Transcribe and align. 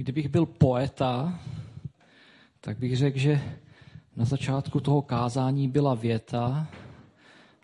kdybych 0.00 0.28
byl 0.28 0.46
poeta, 0.46 1.38
tak 2.60 2.78
bych 2.78 2.96
řekl, 2.96 3.18
že 3.18 3.40
na 4.16 4.24
začátku 4.24 4.80
toho 4.80 5.02
kázání 5.02 5.68
byla 5.68 5.94
věta 5.94 6.68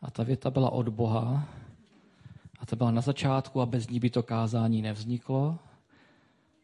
a 0.03 0.11
ta 0.11 0.23
věta 0.23 0.50
byla 0.50 0.70
od 0.70 0.88
Boha. 0.88 1.49
A 2.60 2.67
to 2.67 2.76
byla 2.76 2.91
na 2.91 3.00
začátku 3.00 3.60
a 3.60 3.67
bez 3.67 3.88
ní 3.88 4.00
by 4.00 4.10
to 4.10 4.22
kázání 4.22 4.83
nevzniklo. 4.83 5.58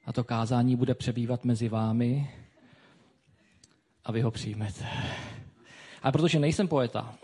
A 0.07 0.13
to 0.13 0.25
kázání 0.25 0.77
bude 0.77 0.95
přebývat 0.95 1.45
mezi 1.45 1.69
vámi 1.69 2.31
a 4.05 4.13
vy 4.13 4.21
ho 4.21 4.31
přijmete. 4.31 4.87
A 6.03 6.13
protože 6.13 6.39
nejsem 6.39 6.69
poeta, 6.69 7.15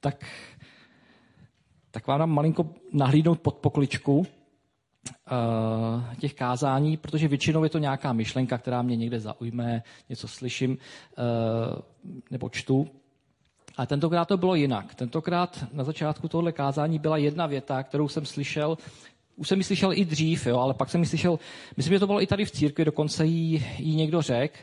tak, 0.00 0.24
tak 1.90 2.06
vám 2.06 2.18
dám 2.18 2.30
malinko 2.30 2.74
nahlídnout 2.92 3.40
pod 3.40 3.54
pokličku 3.54 4.26
těch 6.18 6.34
kázání, 6.34 6.96
protože 6.96 7.28
většinou 7.28 7.64
je 7.64 7.70
to 7.70 7.78
nějaká 7.78 8.12
myšlenka, 8.12 8.58
která 8.58 8.82
mě 8.82 8.96
někde 8.96 9.20
zaujme, 9.20 9.82
něco 10.08 10.28
slyším 10.28 10.70
uh, 10.70 10.76
nebo 12.30 12.48
čtu. 12.48 12.86
A 13.76 13.86
tentokrát 13.86 14.24
to 14.24 14.36
bylo 14.36 14.54
jinak. 14.54 14.94
Tentokrát 14.94 15.64
na 15.72 15.84
začátku 15.84 16.28
tohle 16.28 16.52
kázání 16.52 16.98
byla 16.98 17.16
jedna 17.16 17.46
věta, 17.46 17.82
kterou 17.82 18.08
jsem 18.08 18.26
slyšel 18.26 18.78
už 19.36 19.48
jsem 19.48 19.58
ji 19.58 19.64
slyšel 19.64 19.92
i 19.92 20.04
dřív, 20.04 20.46
jo, 20.46 20.58
ale 20.58 20.74
pak 20.74 20.90
jsem 20.90 21.00
ji 21.00 21.06
slyšel, 21.06 21.38
myslím, 21.76 21.94
že 21.94 22.00
to 22.00 22.06
bylo 22.06 22.22
i 22.22 22.26
tady 22.26 22.44
v 22.44 22.50
církvi, 22.50 22.84
dokonce 22.84 23.26
jí, 23.26 23.66
jí 23.78 23.96
někdo 23.96 24.22
řekl. 24.22 24.56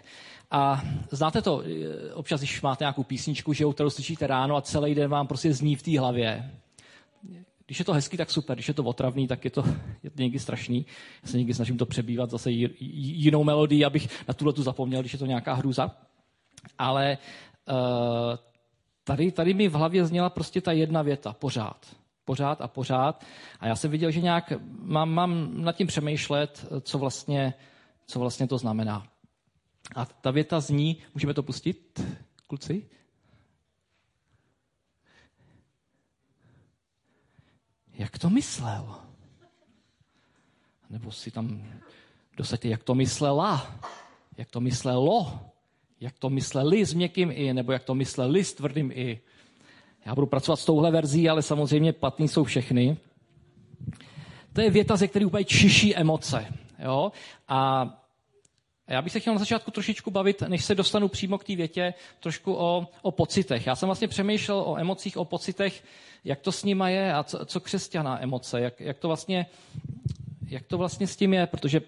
A 0.51 0.81
znáte 1.11 1.41
to, 1.41 1.63
eh, 1.65 2.13
občas, 2.13 2.41
když 2.41 2.61
máte 2.61 2.83
nějakou 2.83 3.03
písničku, 3.03 3.53
že, 3.53 3.65
kterou 3.73 3.89
slyšíte 3.89 4.27
ráno 4.27 4.55
a 4.55 4.61
celý 4.61 4.95
den 4.95 5.09
vám 5.09 5.27
prostě 5.27 5.53
zní 5.53 5.75
v 5.75 5.83
té 5.83 5.99
hlavě. 5.99 6.51
Když 7.71 7.79
je 7.79 7.85
to 7.85 7.93
hezký, 7.93 8.17
tak 8.17 8.31
super. 8.31 8.55
Když 8.55 8.67
je 8.67 8.73
to 8.73 8.83
otravný, 8.83 9.27
tak 9.27 9.45
je 9.45 9.51
to, 9.51 9.63
je 10.03 10.09
to 10.09 10.21
někdy 10.21 10.39
strašný. 10.39 10.85
Já 11.23 11.29
se 11.29 11.37
někdy 11.37 11.53
snažím 11.53 11.77
to 11.77 11.85
přebývat 11.85 12.29
zase 12.29 12.51
jinou 12.51 13.43
melodii, 13.43 13.85
abych 13.85 14.27
na 14.27 14.33
tuhle 14.33 14.53
tu 14.53 14.63
zapomněl, 14.63 14.99
když 14.99 15.13
je 15.13 15.19
to 15.19 15.25
nějaká 15.25 15.53
hrůza. 15.53 15.91
Ale 16.77 17.17
uh, 17.69 17.75
tady, 19.03 19.31
tady 19.31 19.53
mi 19.53 19.67
v 19.67 19.73
hlavě 19.73 20.05
zněla 20.05 20.29
prostě 20.29 20.61
ta 20.61 20.71
jedna 20.71 21.01
věta, 21.01 21.33
pořád 21.33 21.95
pořád 22.25 22.61
a 22.61 22.67
pořád. 22.67 23.25
A 23.59 23.67
já 23.67 23.75
jsem 23.75 23.91
viděl, 23.91 24.11
že 24.11 24.21
nějak 24.21 24.53
mám, 24.81 25.09
mám 25.09 25.61
nad 25.61 25.75
tím 25.75 25.87
přemýšlet, 25.87 26.65
co 26.81 26.97
vlastně, 26.97 27.53
co 28.07 28.19
vlastně 28.19 28.47
to 28.47 28.57
znamená. 28.57 29.07
A 29.95 30.05
ta 30.05 30.31
věta 30.31 30.59
zní, 30.59 30.97
můžeme 31.13 31.33
to 31.33 31.43
pustit, 31.43 32.01
kluci? 32.47 32.89
Jak 38.01 38.17
to 38.17 38.29
myslel? 38.29 38.95
Nebo 40.89 41.11
si 41.11 41.31
tam 41.31 41.63
dosaďte, 42.37 42.67
jak 42.67 42.83
to 42.83 42.95
myslela? 42.95 43.75
Jak 44.37 44.49
to 44.49 44.59
myslelo? 44.59 45.39
Jak 45.99 46.19
to 46.19 46.29
mysleli 46.29 46.85
s 46.85 46.93
měkkým 46.93 47.31
i, 47.33 47.53
nebo 47.53 47.71
jak 47.71 47.83
to 47.83 47.95
mysleli 47.95 48.43
s 48.43 48.53
tvrdým 48.53 48.91
i? 48.91 49.21
Já 50.05 50.15
budu 50.15 50.27
pracovat 50.27 50.55
s 50.55 50.65
touhle 50.65 50.91
verzí, 50.91 51.29
ale 51.29 51.41
samozřejmě 51.41 51.93
platný 51.93 52.27
jsou 52.27 52.43
všechny. 52.43 52.97
To 54.53 54.61
je 54.61 54.69
věta, 54.69 54.95
ze 54.95 55.07
které 55.07 55.25
úplně 55.25 55.45
čiší 55.45 55.95
emoce. 55.95 56.53
Jo? 56.79 57.11
A 57.47 57.85
já 58.93 59.01
bych 59.01 59.13
se 59.13 59.19
chtěl 59.19 59.33
na 59.33 59.39
začátku 59.39 59.71
trošičku 59.71 60.11
bavit, 60.11 60.41
než 60.41 60.65
se 60.65 60.75
dostanu 60.75 61.07
přímo 61.07 61.37
k 61.37 61.43
té 61.43 61.55
větě, 61.55 61.93
trošku 62.19 62.53
o, 62.53 62.87
o 63.01 63.11
pocitech. 63.11 63.67
Já 63.67 63.75
jsem 63.75 63.87
vlastně 63.87 64.07
přemýšlel 64.07 64.59
o 64.59 64.77
emocích, 64.77 65.17
o 65.17 65.25
pocitech, 65.25 65.83
jak 66.23 66.39
to 66.39 66.51
s 66.51 66.63
nima 66.63 66.89
je 66.89 67.13
a 67.13 67.23
co, 67.23 67.45
co 67.45 67.59
křesťaná 67.59 68.23
emoce, 68.23 68.61
jak, 68.61 68.81
jak, 68.81 68.99
to 68.99 69.07
vlastně, 69.07 69.45
jak 70.47 70.67
to 70.67 70.77
vlastně 70.77 71.07
s 71.07 71.15
tím 71.15 71.33
je, 71.33 71.47
protože 71.47 71.81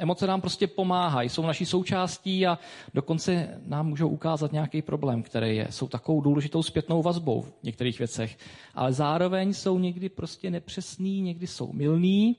Emoce 0.00 0.26
nám 0.26 0.40
prostě 0.40 0.66
pomáhají, 0.66 1.28
jsou 1.28 1.42
naší 1.42 1.66
součástí 1.66 2.46
a 2.46 2.58
dokonce 2.94 3.60
nám 3.66 3.88
můžou 3.88 4.08
ukázat 4.08 4.52
nějaký 4.52 4.82
problém, 4.82 5.22
který 5.22 5.56
je. 5.56 5.66
Jsou 5.70 5.88
takovou 5.88 6.20
důležitou 6.20 6.62
zpětnou 6.62 7.02
vazbou 7.02 7.42
v 7.42 7.52
některých 7.62 7.98
věcech. 7.98 8.38
Ale 8.74 8.92
zároveň 8.92 9.54
jsou 9.54 9.78
někdy 9.78 10.08
prostě 10.08 10.50
nepřesný, 10.50 11.20
někdy 11.20 11.46
jsou 11.46 11.72
milný. 11.72 12.36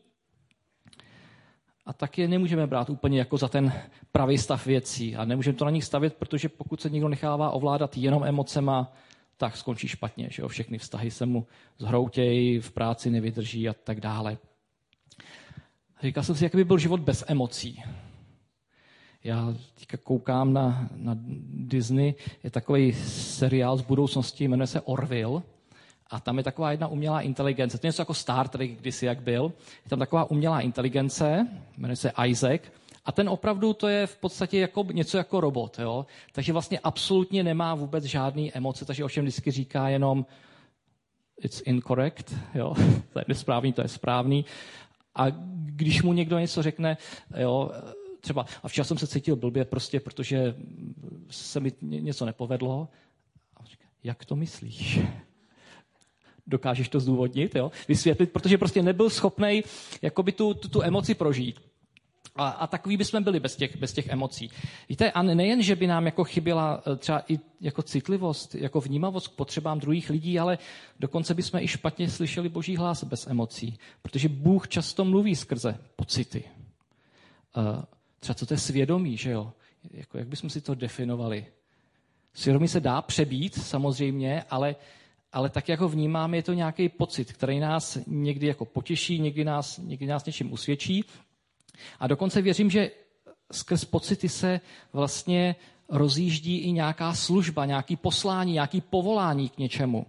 A 1.85 1.93
tak 1.93 2.17
je 2.17 2.27
nemůžeme 2.27 2.67
brát 2.67 2.89
úplně 2.89 3.19
jako 3.19 3.37
za 3.37 3.47
ten 3.47 3.73
pravý 4.11 4.37
stav 4.37 4.65
věcí. 4.65 5.15
A 5.15 5.25
nemůžeme 5.25 5.57
to 5.57 5.65
na 5.65 5.71
nich 5.71 5.83
stavět, 5.83 6.13
protože 6.13 6.49
pokud 6.49 6.81
se 6.81 6.89
někdo 6.89 7.09
nechává 7.09 7.51
ovládat 7.51 7.97
jenom 7.97 8.23
emocema, 8.23 8.93
tak 9.37 9.57
skončí 9.57 9.87
špatně. 9.87 10.27
Že 10.31 10.41
jo? 10.41 10.47
Všechny 10.47 10.77
vztahy 10.77 11.11
se 11.11 11.25
mu 11.25 11.47
zhroutějí, 11.79 12.59
v 12.59 12.71
práci 12.71 13.09
nevydrží 13.09 13.69
a 13.69 13.73
tak 13.73 14.01
dále. 14.01 14.37
Říkal 16.01 16.23
jsem 16.23 16.35
si, 16.35 16.43
jak 16.43 16.55
by 16.55 16.63
byl 16.63 16.77
život 16.77 16.99
bez 16.99 17.23
emocí. 17.27 17.83
Já 19.23 19.55
teďka 19.75 19.97
koukám 19.97 20.53
na, 20.53 20.89
na 20.95 21.17
Disney, 21.49 22.13
je 22.43 22.51
takový 22.51 22.93
seriál 22.93 23.77
z 23.77 23.81
budoucnosti, 23.81 24.47
jmenuje 24.47 24.67
se 24.67 24.81
Orville. 24.81 25.41
A 26.11 26.19
tam 26.19 26.37
je 26.37 26.43
taková 26.43 26.71
jedna 26.71 26.87
umělá 26.87 27.21
inteligence. 27.21 27.77
To 27.77 27.87
je 27.87 27.89
něco 27.89 28.01
jako 28.01 28.13
Star 28.13 28.47
Trek 28.47 28.71
kdysi 28.71 29.05
jak 29.05 29.21
byl. 29.21 29.53
Je 29.85 29.89
tam 29.89 29.99
taková 29.99 30.31
umělá 30.31 30.61
inteligence, 30.61 31.47
jmenuje 31.77 31.95
se 31.95 32.11
Isaac. 32.27 32.61
A 33.05 33.11
ten 33.11 33.29
opravdu 33.29 33.73
to 33.73 33.87
je 33.87 34.07
v 34.07 34.17
podstatě 34.17 34.59
jako, 34.59 34.85
něco 34.93 35.17
jako 35.17 35.41
robot. 35.41 35.79
Jo? 35.79 36.05
Takže 36.31 36.53
vlastně 36.53 36.79
absolutně 36.79 37.43
nemá 37.43 37.75
vůbec 37.75 38.03
žádný 38.03 38.53
emoce, 38.53 38.85
takže 38.85 39.03
o 39.03 39.09
čem 39.09 39.23
vždycky 39.23 39.51
říká 39.51 39.89
jenom 39.89 40.25
it's 41.41 41.61
incorrect, 41.65 42.35
jo? 42.53 42.75
to 43.13 43.19
je 43.19 43.25
nesprávný, 43.27 43.73
to 43.73 43.81
je 43.81 43.87
správný. 43.87 44.45
A 45.15 45.25
když 45.55 46.03
mu 46.03 46.13
někdo 46.13 46.39
něco 46.39 46.63
řekne, 46.63 46.97
jo, 47.37 47.71
třeba, 48.21 48.45
a 48.63 48.67
včera 48.67 48.85
jsem 48.85 48.97
se 48.97 49.07
cítil 49.07 49.35
blbě 49.35 49.65
prostě, 49.65 49.99
protože 49.99 50.55
se 51.29 51.59
mi 51.59 51.71
něco 51.81 52.25
nepovedlo. 52.25 52.87
A 53.57 53.65
říká, 53.65 53.87
jak 54.03 54.25
to 54.25 54.35
myslíš? 54.35 54.99
Dokážeš 56.47 56.89
to 56.89 56.99
zdůvodnit, 56.99 57.55
jo? 57.55 57.71
vysvětlit, 57.87 58.31
protože 58.31 58.57
prostě 58.57 58.83
nebyl 58.83 59.09
schopný 59.09 59.63
jakoby 60.01 60.31
tu, 60.31 60.53
tu, 60.53 60.67
tu 60.67 60.83
emoci 60.83 61.13
prožít. 61.13 61.59
A, 62.35 62.49
a 62.49 62.67
takový 62.67 62.97
bychom 62.97 63.23
byli 63.23 63.39
bez 63.39 63.55
těch, 63.55 63.77
bez 63.77 63.93
těch 63.93 64.07
emocí. 64.07 64.49
Víte, 64.89 65.11
a 65.11 65.21
nejen, 65.21 65.61
že 65.61 65.75
by 65.75 65.87
nám 65.87 66.05
jako 66.05 66.23
chyběla 66.23 66.83
eh, 66.87 66.95
třeba 66.95 67.23
i 67.27 67.39
jako 67.61 67.81
citlivost, 67.81 68.55
jako 68.55 68.81
vnímavost 68.81 69.27
k 69.27 69.35
potřebám 69.35 69.79
druhých 69.79 70.09
lidí, 70.09 70.39
ale 70.39 70.57
dokonce 70.99 71.33
bychom 71.33 71.59
i 71.59 71.67
špatně 71.67 72.09
slyšeli 72.09 72.49
boží 72.49 72.77
hlas 72.77 73.03
bez 73.03 73.27
emocí. 73.27 73.77
Protože 74.01 74.29
Bůh 74.29 74.67
často 74.67 75.05
mluví 75.05 75.35
skrze 75.35 75.77
pocity. 75.95 76.43
Uh, 77.57 77.83
třeba 78.19 78.33
co 78.33 78.45
to 78.45 78.53
je 78.53 78.57
svědomí, 78.57 79.17
že 79.17 79.31
jo? 79.31 79.53
Jako, 79.91 80.17
jak 80.17 80.27
bychom 80.27 80.49
si 80.49 80.61
to 80.61 80.75
definovali? 80.75 81.45
Svědomí 82.33 82.67
se 82.67 82.79
dá 82.79 83.01
přebít, 83.01 83.55
samozřejmě, 83.55 84.43
ale, 84.49 84.75
ale 85.33 85.49
tak, 85.49 85.69
jak 85.69 85.79
ho 85.79 85.89
vnímáme, 85.89 86.37
je 86.37 86.43
to 86.43 86.53
nějaký 86.53 86.89
pocit, 86.89 87.33
který 87.33 87.59
nás 87.59 87.97
někdy 88.07 88.47
jako 88.47 88.65
potěší, 88.65 89.19
někdy 89.19 89.43
nás, 89.45 89.77
někdy 89.77 90.05
nás 90.05 90.25
něčím 90.25 90.53
usvědčí 90.53 91.05
a 91.99 92.07
dokonce 92.07 92.41
věřím, 92.41 92.69
že 92.69 92.91
skrz 93.51 93.85
pocity 93.85 94.29
se 94.29 94.61
vlastně 94.93 95.55
rozjíždí 95.89 96.57
i 96.57 96.71
nějaká 96.71 97.13
služba, 97.13 97.65
nějaký 97.65 97.95
poslání, 97.95 98.53
nějaký 98.53 98.81
povolání 98.81 99.49
k 99.49 99.57
něčemu. 99.57 100.05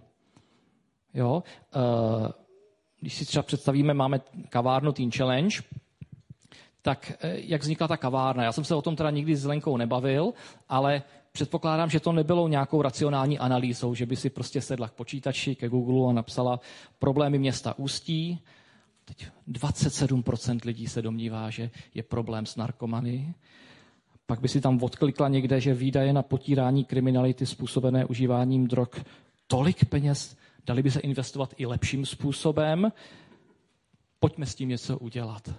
Jo? 1.13 1.43
Eh, 1.75 2.31
když 2.99 3.13
si 3.13 3.25
třeba 3.25 3.43
představíme, 3.43 3.93
máme 3.93 4.21
kavárnu 4.49 4.91
Teen 4.91 5.11
Challenge, 5.11 5.57
tak 6.81 7.11
eh, 7.21 7.35
jak 7.39 7.61
vznikla 7.61 7.87
ta 7.87 7.97
kavárna? 7.97 8.43
Já 8.43 8.51
jsem 8.51 8.63
se 8.63 8.75
o 8.75 8.81
tom 8.81 8.95
teda 8.95 9.09
nikdy 9.09 9.35
s 9.35 9.45
Lenkou 9.45 9.77
nebavil, 9.77 10.33
ale 10.69 11.03
předpokládám, 11.33 11.89
že 11.89 11.99
to 11.99 12.11
nebylo 12.11 12.47
nějakou 12.47 12.81
racionální 12.81 13.39
analýzou, 13.39 13.95
že 13.95 14.05
by 14.05 14.15
si 14.15 14.29
prostě 14.29 14.61
sedla 14.61 14.87
k 14.89 14.93
počítači, 14.93 15.55
ke 15.55 15.69
Google 15.69 16.09
a 16.09 16.13
napsala 16.13 16.59
problémy 16.99 17.39
města 17.39 17.77
Ústí, 17.77 18.39
Teď 19.05 19.27
27% 19.51 20.59
lidí 20.65 20.87
se 20.87 21.01
domnívá, 21.01 21.49
že 21.49 21.69
je 21.93 22.03
problém 22.03 22.45
s 22.45 22.55
narkomany. 22.55 23.33
Pak 24.25 24.39
by 24.41 24.47
si 24.47 24.61
tam 24.61 24.83
odklikla 24.83 25.27
někde, 25.29 25.61
že 25.61 25.73
výdaje 25.73 26.13
na 26.13 26.23
potírání 26.23 26.85
kriminality 26.85 27.45
způsobené 27.45 28.05
užíváním 28.05 28.67
drog 28.67 28.89
tolik 29.47 29.85
peněz, 29.85 30.37
dali 30.65 30.83
by 30.83 30.91
se 30.91 30.99
investovat 30.99 31.53
i 31.57 31.65
lepším 31.65 32.05
způsobem. 32.05 32.91
Pojďme 34.19 34.45
s 34.45 34.55
tím 34.55 34.69
něco 34.69 34.97
udělat. 34.97 35.49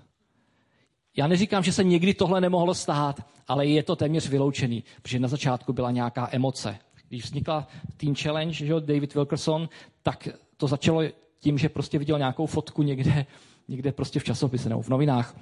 Já 1.16 1.26
neříkám, 1.26 1.62
že 1.62 1.72
se 1.72 1.84
někdy 1.84 2.14
tohle 2.14 2.40
nemohlo 2.40 2.74
stát, 2.74 3.26
ale 3.48 3.66
je 3.66 3.82
to 3.82 3.96
téměř 3.96 4.28
vyloučený, 4.28 4.84
protože 5.02 5.18
na 5.18 5.28
začátku 5.28 5.72
byla 5.72 5.90
nějaká 5.90 6.28
emoce. 6.32 6.78
Když 7.08 7.24
vznikla 7.24 7.68
Teen 7.96 8.14
Challenge, 8.14 8.54
že 8.54 8.74
David 8.80 9.14
Wilkerson, 9.14 9.68
tak 10.02 10.28
to 10.56 10.66
začalo 10.66 11.02
tím, 11.38 11.58
že 11.58 11.68
prostě 11.68 11.98
viděl 11.98 12.18
nějakou 12.18 12.46
fotku 12.46 12.82
někde, 12.82 13.26
někde 13.68 13.92
prostě 13.92 14.20
v 14.20 14.24
časopise 14.24 14.68
nebo 14.68 14.82
v 14.82 14.88
novinách. 14.88 15.36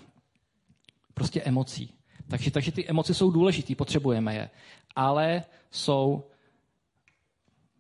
Prostě 1.15 1.43
emocí. 1.43 1.93
Takže, 2.29 2.51
takže 2.51 2.73
ty 2.73 2.89
emoce 2.89 3.15
jsou 3.15 3.31
důležité, 3.31 3.75
potřebujeme 3.75 4.35
je. 4.35 4.51
Ale 4.97 5.45
jsou 5.71 6.25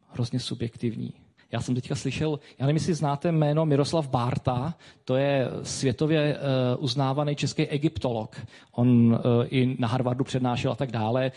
hrozně 0.08 0.40
subjektivní. 0.40 1.21
Já 1.52 1.60
jsem 1.60 1.74
teďka 1.74 1.94
slyšel, 1.94 2.40
já 2.58 2.66
nevím, 2.66 2.76
jestli 2.76 2.94
znáte 2.94 3.32
jméno 3.32 3.66
Miroslav 3.66 4.08
Bárta, 4.08 4.74
to 5.04 5.16
je 5.16 5.48
světově 5.62 6.36
uh, 6.36 6.84
uznávaný 6.84 7.36
český 7.36 7.62
egyptolog. 7.62 8.36
On 8.72 9.12
uh, 9.12 9.18
i 9.50 9.76
na 9.78 9.88
Harvardu 9.88 10.24
přednášel 10.24 10.72
a 10.72 10.74
tak 10.74 10.92
dále. 10.92 11.32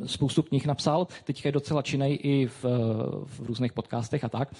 Uh, 0.00 0.06
spoustu 0.06 0.42
knih 0.42 0.66
napsal, 0.66 1.06
teďka 1.24 1.48
je 1.48 1.52
docela 1.52 1.82
činej 1.82 2.18
i 2.22 2.46
v, 2.46 2.64
v 3.24 3.40
různých 3.40 3.72
podcastech 3.72 4.24
a 4.24 4.28
tak 4.28 4.54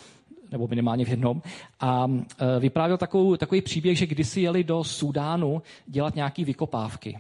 nebo 0.50 0.68
minimálně 0.68 1.04
v 1.04 1.08
jednom. 1.08 1.42
A 1.80 2.10
vyprávěl 2.58 2.98
takovou, 2.98 3.36
takový 3.36 3.60
příběh, 3.60 3.98
že 3.98 4.06
kdysi 4.06 4.40
jeli 4.40 4.64
do 4.64 4.84
Súdánu 4.84 5.62
dělat 5.86 6.14
nějaké 6.14 6.44
vykopávky. 6.44 7.18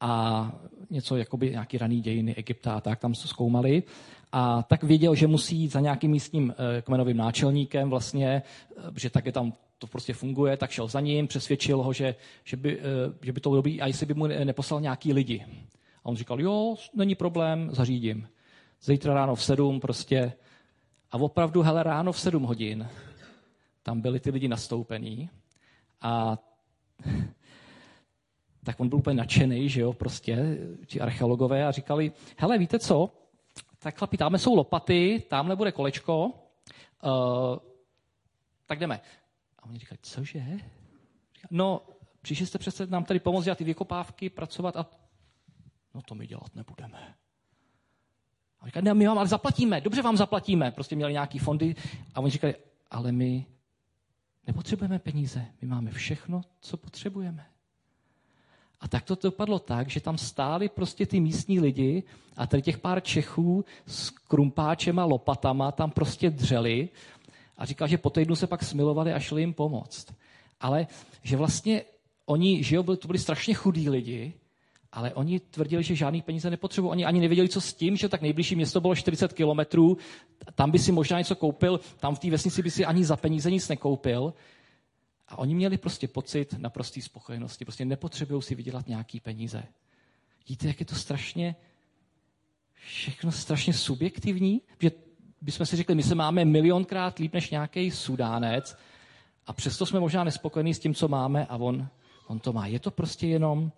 A 0.00 0.52
něco, 0.90 1.16
jakoby 1.16 1.50
nějaký 1.50 1.78
raný 1.78 2.00
dějiny 2.00 2.34
Egypta 2.34 2.74
a 2.74 2.80
tak 2.80 2.98
tam 2.98 3.14
zkoumali. 3.14 3.82
A 4.36 4.62
tak 4.62 4.82
věděl, 4.82 5.14
že 5.14 5.26
musí 5.26 5.56
jít 5.56 5.72
za 5.72 5.80
nějakým 5.80 6.10
místním 6.10 6.54
eh, 6.78 6.82
kmenovým 6.82 7.16
náčelníkem 7.16 7.90
vlastně, 7.90 8.42
eh, 8.76 8.90
že 8.96 9.10
tak 9.10 9.26
je 9.26 9.32
tam 9.32 9.52
to 9.78 9.86
prostě 9.86 10.14
funguje, 10.14 10.56
tak 10.56 10.70
šel 10.70 10.88
za 10.88 11.00
ním, 11.00 11.26
přesvědčil 11.26 11.82
ho, 11.82 11.92
že, 11.92 12.14
že, 12.44 12.56
by, 12.56 12.78
eh, 12.78 12.82
že 13.22 13.32
by 13.32 13.40
to 13.40 13.50
bylo 13.50 13.58
dobrý 13.58 13.80
a 13.80 13.86
jestli 13.86 14.06
by 14.06 14.14
mu 14.14 14.26
neposlal 14.26 14.80
nějaký 14.80 15.12
lidi. 15.12 15.46
A 16.04 16.06
on 16.06 16.16
říkal, 16.16 16.40
jo, 16.40 16.76
není 16.94 17.14
problém, 17.14 17.68
zařídím. 17.72 18.28
Zítra 18.82 19.14
ráno 19.14 19.34
v 19.34 19.44
sedm 19.44 19.80
prostě. 19.80 20.32
A 21.10 21.18
opravdu, 21.18 21.62
hele, 21.62 21.82
ráno 21.82 22.12
v 22.12 22.20
sedm 22.20 22.42
hodin 22.42 22.88
tam 23.82 24.00
byli 24.00 24.20
ty 24.20 24.30
lidi 24.30 24.48
nastoupení 24.48 25.30
a 26.00 26.38
tak 28.64 28.80
on 28.80 28.88
byl 28.88 28.98
úplně 28.98 29.16
nadšený, 29.16 29.68
že 29.68 29.80
jo, 29.80 29.92
prostě, 29.92 30.58
ti 30.86 31.00
archeologové 31.00 31.66
a 31.66 31.70
říkali, 31.70 32.12
hele, 32.36 32.58
víte 32.58 32.78
co, 32.78 33.10
tak 33.84 33.98
chlapi, 33.98 34.16
tamhle 34.16 34.38
jsou 34.38 34.54
lopaty, 34.54 35.22
tamhle 35.28 35.56
bude 35.56 35.72
kolečko, 35.72 36.26
uh, 36.26 36.32
tak 38.66 38.78
jdeme. 38.78 39.00
A 39.58 39.64
oni 39.64 39.78
říkají, 39.78 39.98
cože? 40.02 40.44
No, 41.50 41.82
přišli 42.22 42.46
jste 42.46 42.58
přece 42.58 42.86
nám 42.86 43.04
tady 43.04 43.20
pomoct 43.20 43.44
dělat 43.44 43.58
ty 43.58 43.64
vykopávky, 43.64 44.30
pracovat 44.30 44.76
a 44.76 44.86
no 45.94 46.02
to 46.02 46.14
my 46.14 46.26
dělat 46.26 46.54
nebudeme. 46.54 47.14
A 48.60 48.66
říkají, 48.66 48.84
ne, 48.84 48.94
my 48.94 49.06
vám 49.06 49.18
ale 49.18 49.28
zaplatíme, 49.28 49.80
dobře 49.80 50.02
vám 50.02 50.16
zaplatíme. 50.16 50.70
Prostě 50.70 50.96
měli 50.96 51.12
nějaký 51.12 51.38
fondy 51.38 51.74
a 52.14 52.20
oni 52.20 52.30
říkali, 52.30 52.54
ale 52.90 53.12
my 53.12 53.46
nepotřebujeme 54.46 54.98
peníze, 54.98 55.46
my 55.62 55.68
máme 55.68 55.90
všechno, 55.90 56.42
co 56.60 56.76
potřebujeme. 56.76 57.53
A 58.84 58.88
tak 58.88 59.04
to 59.04 59.16
dopadlo 59.22 59.58
tak, 59.58 59.90
že 59.90 60.00
tam 60.00 60.18
stáli 60.18 60.68
prostě 60.68 61.06
ty 61.06 61.20
místní 61.20 61.60
lidi 61.60 62.02
a 62.36 62.46
tady 62.46 62.62
těch 62.62 62.78
pár 62.78 63.00
Čechů 63.00 63.64
s 63.86 64.10
krumpáčema, 64.10 65.04
lopatama 65.04 65.72
tam 65.72 65.90
prostě 65.90 66.30
dřeli 66.30 66.88
a 67.58 67.64
říkal, 67.64 67.88
že 67.88 67.98
po 67.98 68.10
týdnu 68.10 68.36
se 68.36 68.46
pak 68.46 68.62
smilovali 68.62 69.12
a 69.12 69.18
šli 69.18 69.42
jim 69.42 69.54
pomoct. 69.54 70.06
Ale 70.60 70.86
že 71.22 71.36
vlastně 71.36 71.82
oni, 72.26 72.64
že 72.64 72.76
jo, 72.76 72.82
to 72.82 73.08
byli 73.08 73.18
strašně 73.18 73.54
chudí 73.54 73.90
lidi, 73.90 74.32
ale 74.92 75.14
oni 75.14 75.40
tvrdili, 75.40 75.82
že 75.82 75.94
žádný 75.94 76.22
peníze 76.22 76.50
nepotřebují. 76.50 76.90
Oni 76.90 77.04
ani 77.04 77.20
nevěděli, 77.20 77.48
co 77.48 77.60
s 77.60 77.74
tím, 77.74 77.96
že 77.96 78.08
tak 78.08 78.22
nejbližší 78.22 78.56
město 78.56 78.80
bylo 78.80 78.94
40 78.94 79.32
kilometrů, 79.32 79.96
tam 80.54 80.70
by 80.70 80.78
si 80.78 80.92
možná 80.92 81.18
něco 81.18 81.36
koupil, 81.36 81.80
tam 82.00 82.14
v 82.14 82.18
té 82.18 82.30
vesnici 82.30 82.62
by 82.62 82.70
si 82.70 82.84
ani 82.84 83.04
za 83.04 83.16
peníze 83.16 83.50
nic 83.50 83.68
nekoupil. 83.68 84.34
A 85.34 85.38
oni 85.38 85.54
měli 85.54 85.78
prostě 85.78 86.08
pocit 86.08 86.54
naprosté 86.58 87.02
spokojenosti. 87.02 87.64
Prostě 87.64 87.84
nepotřebují 87.84 88.42
si 88.42 88.54
vydělat 88.54 88.88
nějaký 88.88 89.20
peníze. 89.20 89.64
Vidíte, 90.38 90.66
jak 90.66 90.80
je 90.80 90.86
to 90.86 90.94
strašně, 90.94 91.56
všechno 92.74 93.32
strašně 93.32 93.72
subjektivní? 93.72 94.62
Že 94.80 94.90
bychom 95.40 95.66
si 95.66 95.76
řekli, 95.76 95.94
my 95.94 96.02
se 96.02 96.14
máme 96.14 96.44
milionkrát 96.44 97.18
líp 97.18 97.32
než 97.32 97.50
nějaký 97.50 97.90
sudánec 97.90 98.76
a 99.46 99.52
přesto 99.52 99.86
jsme 99.86 100.00
možná 100.00 100.24
nespokojení 100.24 100.74
s 100.74 100.78
tím, 100.78 100.94
co 100.94 101.08
máme 101.08 101.46
a 101.46 101.56
on, 101.56 101.88
on 102.26 102.38
to 102.38 102.52
má. 102.52 102.66
Je 102.66 102.80
to 102.80 102.90
prostě 102.90 103.26
jenom, 103.26 103.72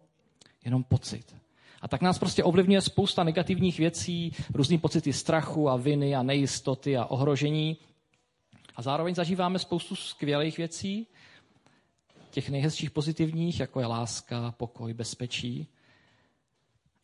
jenom 0.64 0.85
pocit. 0.85 1.37
A 1.82 1.88
tak 1.88 2.02
nás 2.02 2.19
prostě 2.19 2.44
ovlivňuje 2.44 2.81
spousta 2.81 3.25
negativních 3.25 3.79
věcí, 3.79 4.32
různý 4.55 4.79
pocity 4.79 5.12
strachu 5.12 5.69
a 5.69 5.76
viny 5.76 6.14
a 6.14 6.23
nejistoty 6.23 6.97
a 6.97 7.05
ohrožení. 7.05 7.76
A 8.76 8.82
zároveň 8.82 9.14
zažíváme 9.14 9.59
spoustu 9.59 9.97
skvělých 9.97 10.56
věcí, 10.56 11.06
těch 12.37 12.50
nejhezčích 12.50 12.91
pozitivních, 12.91 13.61
jako 13.61 13.81
je 13.81 13.87
láska, 13.87 14.55
pokoj, 14.56 14.94
bezpečí. 14.94 15.69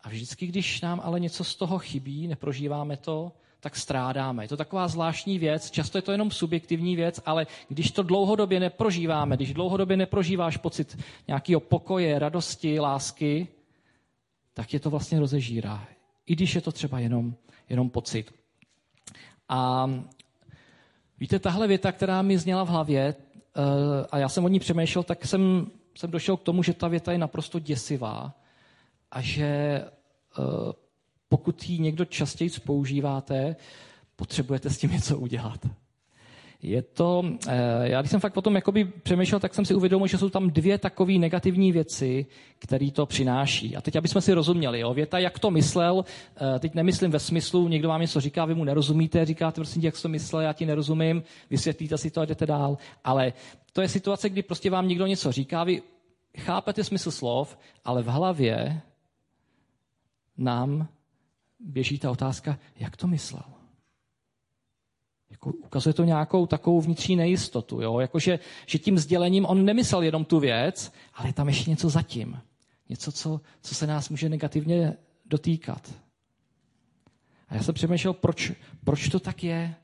A 0.00 0.08
vždycky, 0.08 0.46
když 0.46 0.80
nám 0.80 1.00
ale 1.04 1.20
něco 1.20 1.44
z 1.44 1.56
toho 1.56 1.78
chybí, 1.78 2.28
neprožíváme 2.28 2.96
to, 2.96 3.32
tak 3.60 3.76
strádáme. 3.76 4.44
Je 4.44 4.48
to 4.48 4.56
taková 4.56 4.88
zvláštní 4.88 5.38
věc, 5.38 5.70
často 5.70 5.98
je 5.98 6.02
to 6.02 6.12
jenom 6.12 6.30
subjektivní 6.30 6.96
věc, 6.96 7.20
ale 7.24 7.46
když 7.68 7.90
to 7.90 8.02
dlouhodobě 8.02 8.60
neprožíváme, 8.60 9.36
když 9.36 9.54
dlouhodobě 9.54 9.96
neprožíváš 9.96 10.56
pocit 10.56 10.98
nějakého 11.28 11.60
pokoje, 11.60 12.18
radosti, 12.18 12.80
lásky, 12.80 13.48
tak 14.54 14.72
je 14.72 14.80
to 14.80 14.90
vlastně 14.90 15.20
rozežírá. 15.20 15.88
I 16.26 16.36
když 16.36 16.54
je 16.54 16.60
to 16.60 16.72
třeba 16.72 16.98
jenom, 16.98 17.34
jenom 17.68 17.90
pocit. 17.90 18.34
A 19.48 19.90
víte, 21.18 21.38
tahle 21.38 21.68
věta, 21.68 21.92
která 21.92 22.22
mi 22.22 22.38
zněla 22.38 22.64
v 22.64 22.68
hlavě, 22.68 23.14
a 24.10 24.18
já 24.18 24.28
jsem 24.28 24.44
o 24.44 24.48
ní 24.48 24.58
přemýšlel, 24.58 25.02
tak 25.02 25.26
jsem, 25.26 25.66
jsem 25.98 26.10
došel 26.10 26.36
k 26.36 26.42
tomu, 26.42 26.62
že 26.62 26.72
ta 26.72 26.88
věta 26.88 27.12
je 27.12 27.18
naprosto 27.18 27.58
děsivá 27.58 28.34
a 29.10 29.20
že 29.20 29.44
eh, 29.44 30.42
pokud 31.28 31.68
ji 31.68 31.78
někdo 31.78 32.04
častěji 32.04 32.50
používáte, 32.64 33.56
potřebujete 34.16 34.70
s 34.70 34.78
tím 34.78 34.90
něco 34.90 35.18
udělat. 35.18 35.66
Je 36.62 36.82
to, 36.82 37.22
eh, 37.48 37.54
já 37.82 38.00
když 38.00 38.10
jsem 38.10 38.20
fakt 38.20 38.36
o 38.36 38.42
tom 38.42 38.54
jakoby 38.54 38.84
přemýšlel, 38.84 39.40
tak 39.40 39.54
jsem 39.54 39.64
si 39.64 39.74
uvědomil, 39.74 40.06
že 40.06 40.18
jsou 40.18 40.30
tam 40.30 40.50
dvě 40.50 40.78
takové 40.78 41.12
negativní 41.12 41.72
věci, 41.72 42.26
které 42.58 42.90
to 42.90 43.06
přináší. 43.06 43.76
A 43.76 43.80
teď, 43.80 43.96
aby 43.96 44.08
jsme 44.08 44.20
si 44.20 44.32
rozuměli, 44.32 44.80
jo, 44.80 44.94
věta, 44.94 45.18
jak 45.18 45.38
to 45.38 45.50
myslel, 45.50 46.04
eh, 46.36 46.58
teď 46.58 46.74
nemyslím 46.74 47.10
ve 47.10 47.18
smyslu, 47.18 47.68
někdo 47.68 47.88
vám 47.88 48.00
něco 48.00 48.20
říká, 48.20 48.44
vy 48.44 48.54
mu 48.54 48.64
nerozumíte, 48.64 49.24
říkáte, 49.24 49.54
prosím, 49.54 49.82
jak 49.82 50.02
to 50.02 50.08
myslel, 50.08 50.42
já 50.42 50.52
ti 50.52 50.66
nerozumím, 50.66 51.22
vysvětlíte 51.50 51.98
si 51.98 52.10
to 52.10 52.20
a 52.20 52.24
jdete 52.24 52.46
dál. 52.46 52.78
Ale 53.04 53.32
to 53.72 53.82
je 53.82 53.88
situace, 53.88 54.28
kdy 54.28 54.42
prostě 54.42 54.70
vám 54.70 54.88
někdo 54.88 55.06
něco 55.06 55.32
říká, 55.32 55.64
vy 55.64 55.82
chápete 56.38 56.84
smysl 56.84 57.10
slov, 57.10 57.58
ale 57.84 58.02
v 58.02 58.06
hlavě 58.06 58.80
nám 60.38 60.88
běží 61.60 61.98
ta 61.98 62.10
otázka, 62.10 62.58
jak 62.76 62.96
to 62.96 63.06
myslel. 63.06 63.61
Jako 65.32 65.50
ukazuje 65.50 65.92
to 65.92 66.04
nějakou 66.04 66.46
takovou 66.46 66.80
vnitřní 66.80 67.16
nejistotu. 67.16 67.80
Jo? 67.80 68.00
Jako 68.00 68.18
že, 68.18 68.38
že 68.66 68.78
tím 68.78 68.98
sdělením 68.98 69.46
on 69.46 69.64
nemyslel 69.64 70.02
jenom 70.02 70.24
tu 70.24 70.40
věc, 70.40 70.92
ale 71.14 71.28
je 71.28 71.32
tam 71.32 71.48
ještě 71.48 71.70
něco 71.70 71.88
zatím. 71.88 72.40
Něco, 72.88 73.12
co, 73.12 73.40
co 73.62 73.74
se 73.74 73.86
nás 73.86 74.08
může 74.08 74.28
negativně 74.28 74.96
dotýkat. 75.26 75.94
A 77.48 77.54
já 77.54 77.62
jsem 77.62 77.74
přemýšlel, 77.74 78.12
proč, 78.12 78.52
proč 78.84 79.08
to 79.08 79.20
tak 79.20 79.44
je. 79.44 79.74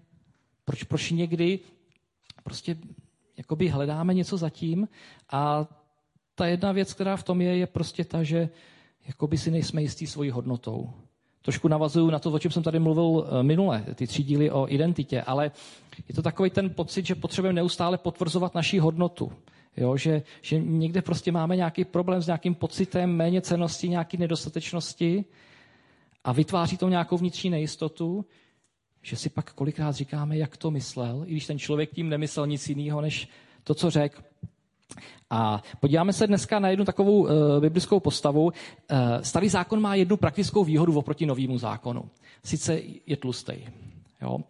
Proč, 0.64 0.82
proč 0.82 1.10
někdy 1.10 1.60
prostě 2.42 2.76
jakoby 3.36 3.68
hledáme 3.68 4.14
něco 4.14 4.36
zatím 4.36 4.88
a 5.30 5.66
ta 6.34 6.46
jedna 6.46 6.72
věc, 6.72 6.94
která 6.94 7.16
v 7.16 7.22
tom 7.22 7.40
je, 7.40 7.56
je 7.56 7.66
prostě 7.66 8.04
ta, 8.04 8.22
že 8.22 8.48
jakoby 9.06 9.38
si 9.38 9.50
nejsme 9.50 9.82
jistí 9.82 10.06
svojí 10.06 10.30
hodnotou. 10.30 10.92
Trošku 11.48 11.68
navazuju 11.68 12.10
na 12.10 12.18
to, 12.18 12.30
o 12.30 12.38
čem 12.38 12.50
jsem 12.50 12.62
tady 12.62 12.78
mluvil 12.78 13.26
eh, 13.28 13.42
minule, 13.42 13.84
ty 13.94 14.06
tři 14.06 14.22
díly 14.22 14.50
o 14.50 14.66
identitě, 14.68 15.22
ale 15.22 15.50
je 16.08 16.14
to 16.14 16.22
takový 16.22 16.50
ten 16.50 16.70
pocit, 16.70 17.06
že 17.06 17.14
potřebujeme 17.14 17.56
neustále 17.56 17.98
potvrzovat 17.98 18.54
naši 18.54 18.78
hodnotu. 18.78 19.32
Jo, 19.76 19.96
že, 19.96 20.22
že 20.42 20.58
někde 20.60 21.02
prostě 21.02 21.32
máme 21.32 21.56
nějaký 21.56 21.84
problém 21.84 22.22
s 22.22 22.26
nějakým 22.26 22.54
pocitem 22.54 23.16
méně 23.16 23.40
cenosti, 23.40 23.88
nějaký 23.88 24.16
nedostatečnosti 24.16 25.24
a 26.24 26.32
vytváří 26.32 26.76
to 26.76 26.88
nějakou 26.88 27.16
vnitřní 27.18 27.50
nejistotu, 27.50 28.24
že 29.02 29.16
si 29.16 29.28
pak 29.30 29.52
kolikrát 29.52 29.92
říkáme, 29.94 30.36
jak 30.38 30.56
to 30.56 30.70
myslel, 30.70 31.22
i 31.26 31.30
když 31.32 31.46
ten 31.46 31.58
člověk 31.58 31.90
tím 31.90 32.08
nemyslel 32.08 32.46
nic 32.46 32.68
jiného, 32.68 33.00
než 33.00 33.28
to, 33.64 33.74
co 33.74 33.90
řekl. 33.90 34.22
A 35.30 35.62
podíváme 35.80 36.12
se 36.12 36.26
dneska 36.26 36.58
na 36.58 36.68
jednu 36.68 36.84
takovou 36.84 37.18
uh, 37.20 37.30
biblickou 37.60 38.00
postavu. 38.00 38.44
Uh, 38.44 38.52
starý 39.22 39.48
zákon 39.48 39.80
má 39.80 39.94
jednu 39.94 40.16
praktickou 40.16 40.64
výhodu 40.64 40.98
oproti 40.98 41.26
novému 41.26 41.58
zákonu. 41.58 42.10
Sice 42.44 42.80
je 43.06 43.16
tlustý. 43.16 43.54
Jo? 44.22 44.34
Uh, 44.34 44.42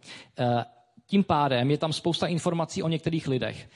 tím 1.07 1.23
pádem 1.23 1.71
je 1.71 1.77
tam 1.77 1.93
spousta 1.93 2.27
informací 2.27 2.83
o 2.83 2.87
některých 2.87 3.27
lidech. 3.27 3.69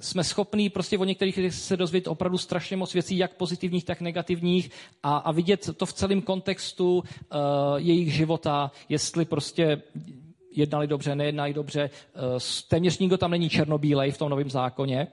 Jsme 0.00 0.24
schopní 0.24 0.70
prostě 0.70 0.98
o 0.98 1.04
některých 1.04 1.36
lidech 1.36 1.54
se 1.54 1.76
dozvědět 1.76 2.08
opravdu 2.08 2.38
strašně 2.38 2.76
moc 2.76 2.94
věcí, 2.94 3.18
jak 3.18 3.34
pozitivních, 3.34 3.84
tak 3.84 4.00
negativních 4.00 4.70
a, 5.02 5.16
a 5.16 5.32
vidět 5.32 5.70
to 5.76 5.86
v 5.86 5.92
celém 5.92 6.22
kontextu 6.22 6.98
uh, 6.98 7.04
jejich 7.76 8.14
života, 8.14 8.70
jestli 8.88 9.24
prostě 9.24 9.82
jednali 10.52 10.86
dobře, 10.86 11.14
nejednali 11.14 11.54
dobře. 11.54 11.90
Uh, 12.32 12.38
téměř 12.68 12.98
nikdo 12.98 13.18
tam 13.18 13.30
není 13.30 13.48
černobílej 13.48 14.10
v 14.10 14.18
tom 14.18 14.28
novém 14.30 14.50
zákoně. 14.50 15.06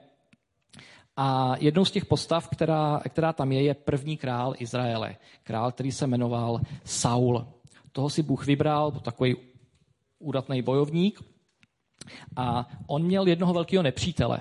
A 1.20 1.56
jednou 1.60 1.84
z 1.84 1.90
těch 1.90 2.06
postav, 2.06 2.48
která, 2.48 3.00
která 3.08 3.32
tam 3.32 3.52
je, 3.52 3.62
je 3.62 3.74
první 3.74 4.16
král 4.16 4.54
Izraele. 4.58 5.16
Král, 5.42 5.72
který 5.72 5.92
se 5.92 6.06
jmenoval 6.06 6.60
Saul. 6.84 7.46
Toho 7.92 8.10
si 8.10 8.22
Bůh 8.22 8.46
vybral, 8.46 8.90
takový 8.90 9.36
údatný 10.18 10.62
bojovník. 10.62 11.20
A 12.36 12.68
on 12.86 13.02
měl 13.02 13.26
jednoho 13.26 13.54
velkého 13.54 13.82
nepřítele, 13.82 14.40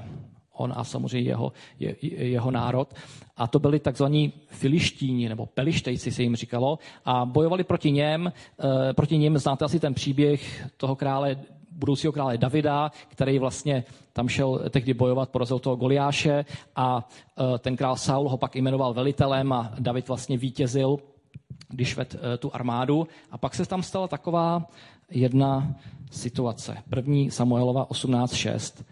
on 0.53 0.73
a 0.75 0.83
samozřejmě 0.83 1.29
jeho, 1.29 1.51
je, 1.79 1.95
jeho 2.27 2.51
národ. 2.51 2.93
A 3.37 3.47
to 3.47 3.59
byli 3.59 3.79
takzvaní 3.79 4.33
filištíni, 4.47 5.29
nebo 5.29 5.45
pelištejci 5.45 6.11
se 6.11 6.23
jim 6.23 6.35
říkalo. 6.35 6.79
A 7.05 7.25
bojovali 7.25 7.63
proti 7.63 7.91
něm. 7.91 8.27
E, 8.27 8.93
proti 8.93 9.17
něm 9.17 9.37
znáte 9.37 9.65
asi 9.65 9.79
ten 9.79 9.93
příběh 9.93 10.67
toho 10.77 10.95
krále 10.95 11.37
budoucího 11.71 12.13
krále 12.13 12.37
Davida, 12.37 12.91
který 13.07 13.39
vlastně 13.39 13.83
tam 14.13 14.27
šel 14.27 14.61
tehdy 14.69 14.93
bojovat, 14.93 15.29
porazil 15.29 15.59
toho 15.59 15.75
Goliáše 15.75 16.45
a 16.75 17.07
e, 17.55 17.59
ten 17.59 17.77
král 17.77 17.95
Saul 17.95 18.29
ho 18.29 18.37
pak 18.37 18.55
jmenoval 18.55 18.93
velitelem 18.93 19.53
a 19.53 19.71
David 19.79 20.07
vlastně 20.07 20.37
vítězil, 20.37 20.97
když 21.69 21.97
ved 21.97 22.15
e, 22.15 22.37
tu 22.37 22.55
armádu. 22.55 23.07
A 23.31 23.37
pak 23.37 23.55
se 23.55 23.65
tam 23.65 23.83
stala 23.83 24.07
taková 24.07 24.65
jedna 25.11 25.75
situace. 26.11 26.77
První 26.89 27.31
Samuelova 27.31 27.85
18.6. 27.85 28.83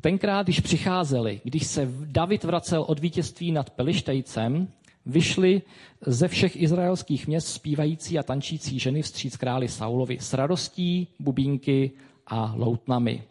Tenkrát, 0.00 0.46
když 0.46 0.60
přicházeli, 0.60 1.40
když 1.44 1.66
se 1.66 1.88
David 2.04 2.44
vracel 2.44 2.82
od 2.88 2.98
vítězství 2.98 3.52
nad 3.52 3.70
Pelištejcem, 3.70 4.68
vyšli 5.06 5.62
ze 6.06 6.28
všech 6.28 6.62
izraelských 6.62 7.26
měst 7.26 7.46
zpívající 7.48 8.18
a 8.18 8.22
tančící 8.22 8.78
ženy 8.78 9.02
vstříc 9.02 9.36
králi 9.36 9.68
Saulovi 9.68 10.18
s 10.20 10.34
radostí, 10.34 11.08
bubínky 11.18 11.90
a 12.26 12.54
loutnami. 12.56 13.22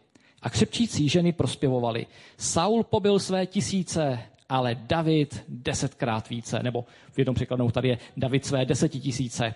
A 0.42 0.50
křepčící 0.50 1.08
ženy 1.08 1.32
prospěvovali. 1.32 2.06
Saul 2.36 2.84
pobil 2.84 3.18
své 3.18 3.46
tisíce, 3.46 4.18
ale 4.48 4.74
David 4.74 5.44
desetkrát 5.48 6.28
více. 6.28 6.62
Nebo 6.62 6.84
v 7.12 7.18
jednom 7.18 7.34
překladu 7.34 7.70
tady 7.70 7.88
je 7.88 7.98
David 8.16 8.46
své 8.46 8.64
desetitisíce. 8.64 9.54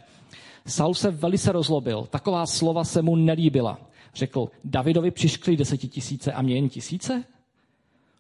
Saul 0.67 0.95
se 0.95 1.11
velice 1.11 1.53
rozlobil. 1.53 2.07
Taková 2.11 2.47
slova 2.47 2.85
se 2.85 3.03
mu 3.03 3.17
nelíbila. 3.17 3.79
Řekl, 4.15 4.49
Davidovi 4.65 5.11
přiškli 5.11 5.57
desetitisíce 5.57 6.33
a 6.33 6.43
mě 6.43 6.55
jen 6.55 6.69
tisíce? 6.69 7.25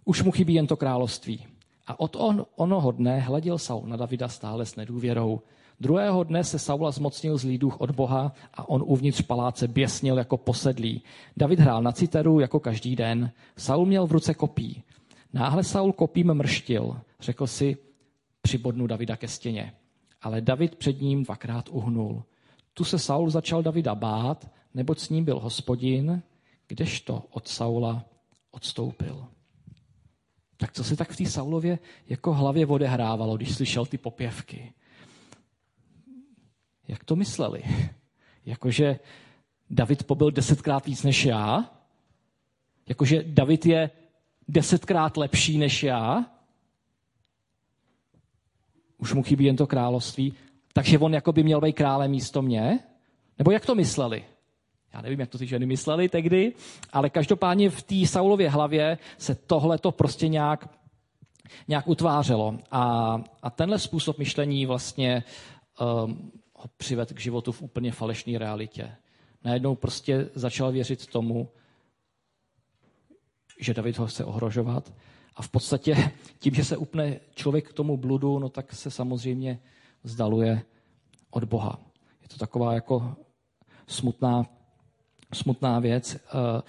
Už 0.04 0.22
mu 0.22 0.30
chybí 0.30 0.54
jen 0.54 0.66
to 0.66 0.76
království. 0.76 1.46
A 1.88 2.00
od 2.00 2.16
on, 2.16 2.46
onoho 2.56 2.92
dne 2.92 3.20
hleděl 3.20 3.58
Saul 3.58 3.86
na 3.86 3.96
Davida 3.96 4.28
stále 4.28 4.66
s 4.66 4.76
nedůvěrou. 4.76 5.40
Druhého 5.80 6.24
dne 6.24 6.44
se 6.44 6.58
Saula 6.58 6.90
zmocnil 6.90 7.38
zlý 7.38 7.58
duch 7.58 7.80
od 7.80 7.90
Boha 7.90 8.32
a 8.54 8.68
on 8.68 8.84
uvnitř 8.86 9.22
paláce 9.22 9.68
běsnil 9.68 10.18
jako 10.18 10.36
posedlý. 10.36 11.02
David 11.36 11.60
hrál 11.60 11.82
na 11.82 11.92
citeru 11.92 12.40
jako 12.40 12.60
každý 12.60 12.96
den. 12.96 13.30
Saul 13.56 13.86
měl 13.86 14.06
v 14.06 14.12
ruce 14.12 14.34
kopí. 14.34 14.82
Náhle 15.32 15.64
Saul 15.64 15.92
kopím 15.92 16.34
mrštil. 16.34 17.00
Řekl 17.20 17.46
si, 17.46 17.76
přibodnu 18.42 18.86
Davida 18.86 19.16
ke 19.16 19.28
stěně. 19.28 19.72
Ale 20.22 20.40
David 20.40 20.74
před 20.74 21.00
ním 21.00 21.24
dvakrát 21.24 21.68
uhnul. 21.68 22.22
Tu 22.74 22.84
se 22.84 22.98
Saul 22.98 23.30
začal 23.30 23.62
Davida 23.62 23.94
bát, 23.94 24.50
neboť 24.74 24.98
s 24.98 25.08
ním 25.08 25.24
byl 25.24 25.40
hospodin, 25.40 26.22
kdežto 26.68 27.22
od 27.30 27.48
Saula 27.48 28.04
odstoupil. 28.50 29.26
Tak 30.60 30.72
co 30.72 30.84
se 30.84 30.96
tak 30.96 31.10
v 31.10 31.16
té 31.16 31.26
Saulově 31.26 31.78
jako 32.08 32.34
hlavě 32.34 32.66
odehrávalo, 32.66 33.36
když 33.36 33.54
slyšel 33.54 33.86
ty 33.86 33.98
popěvky? 33.98 34.72
Jak 36.88 37.04
to 37.04 37.16
mysleli? 37.16 37.62
Jakože 38.46 38.98
David 39.70 40.04
pobyl 40.04 40.30
desetkrát 40.30 40.86
víc 40.86 41.02
než 41.02 41.24
já? 41.24 41.70
Jakože 42.88 43.22
David 43.22 43.66
je 43.66 43.90
desetkrát 44.48 45.16
lepší 45.16 45.58
než 45.58 45.82
já? 45.82 46.26
Už 48.98 49.14
mu 49.14 49.22
chybí 49.22 49.44
jen 49.44 49.56
to 49.56 49.66
království. 49.66 50.34
Takže 50.72 50.98
on 50.98 51.14
jako 51.14 51.32
by 51.32 51.42
měl 51.42 51.60
být 51.60 51.72
králem 51.72 52.10
místo 52.10 52.42
mě? 52.42 52.78
Nebo 53.38 53.50
jak 53.50 53.66
to 53.66 53.74
mysleli? 53.74 54.24
Já 54.94 55.00
nevím, 55.00 55.20
jak 55.20 55.30
to 55.30 55.38
ty 55.38 55.46
ženy 55.46 55.66
mysleli 55.66 56.08
tehdy, 56.08 56.52
ale 56.92 57.10
každopádně 57.10 57.70
v 57.70 57.82
té 57.82 58.06
Saulově 58.06 58.50
hlavě 58.50 58.98
se 59.18 59.34
tohle 59.34 59.78
to 59.78 59.92
prostě 59.92 60.28
nějak, 60.28 60.68
nějak 61.68 61.88
utvářelo. 61.88 62.58
A, 62.70 63.14
a 63.42 63.50
tenhle 63.50 63.78
způsob 63.78 64.18
myšlení 64.18 64.66
vlastně 64.66 65.24
um, 65.80 66.32
ho 66.54 66.64
přived 66.76 67.12
k 67.12 67.20
životu 67.20 67.52
v 67.52 67.62
úplně 67.62 67.92
falešné 67.92 68.38
realitě. 68.38 68.96
Najednou 69.44 69.74
prostě 69.74 70.30
začal 70.34 70.72
věřit 70.72 71.06
tomu, 71.06 71.48
že 73.60 73.74
David 73.74 73.98
ho 73.98 74.06
chce 74.06 74.24
ohrožovat. 74.24 74.92
A 75.36 75.42
v 75.42 75.48
podstatě 75.48 76.12
tím, 76.38 76.54
že 76.54 76.64
se 76.64 76.76
upne 76.76 77.20
člověk 77.34 77.68
k 77.68 77.72
tomu 77.72 77.96
bludu, 77.96 78.38
no 78.38 78.48
tak 78.48 78.72
se 78.72 78.90
samozřejmě 78.90 79.58
vzdaluje 80.02 80.62
od 81.30 81.44
Boha. 81.44 81.78
Je 82.22 82.28
to 82.28 82.38
taková 82.38 82.74
jako 82.74 83.16
smutná 83.86 84.57
smutná 85.32 85.78
věc. 85.78 86.16
Eh, 86.16 86.62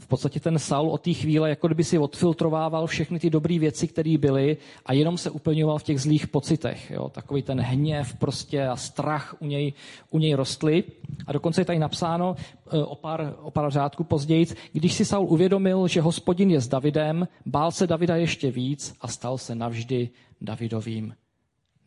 v 0.00 0.06
podstatě 0.06 0.40
ten 0.40 0.58
Saul 0.58 0.90
od 0.90 1.02
té 1.02 1.12
chvíle 1.12 1.48
jako 1.48 1.66
kdyby 1.66 1.84
si 1.84 1.98
odfiltrovával 1.98 2.86
všechny 2.86 3.18
ty 3.18 3.30
dobré 3.30 3.58
věci, 3.58 3.88
které 3.88 4.18
byly 4.18 4.56
a 4.86 4.92
jenom 4.92 5.18
se 5.18 5.30
uplňoval 5.30 5.78
v 5.78 5.82
těch 5.82 6.00
zlých 6.00 6.26
pocitech. 6.26 6.90
Jo? 6.90 7.08
Takový 7.08 7.42
ten 7.42 7.60
hněv 7.60 8.14
prostě 8.14 8.66
a 8.66 8.76
strach 8.76 9.36
u 9.40 9.46
něj, 9.46 9.72
u 10.10 10.18
něj 10.18 10.34
rostly. 10.34 10.84
A 11.26 11.32
dokonce 11.32 11.60
je 11.60 11.64
tady 11.64 11.78
napsáno 11.78 12.36
eh, 12.36 12.84
o 12.84 12.94
pár, 12.94 13.34
o 13.42 13.50
pár 13.50 13.70
řádků 13.70 14.04
později, 14.04 14.46
když 14.72 14.92
si 14.92 15.04
Saul 15.04 15.26
uvědomil, 15.32 15.88
že 15.88 16.00
hospodin 16.00 16.50
je 16.50 16.60
s 16.60 16.68
Davidem, 16.68 17.28
bál 17.46 17.70
se 17.70 17.86
Davida 17.86 18.16
ještě 18.16 18.50
víc 18.50 18.94
a 19.00 19.08
stal 19.08 19.38
se 19.38 19.54
navždy 19.54 20.10
Davidovým 20.40 21.14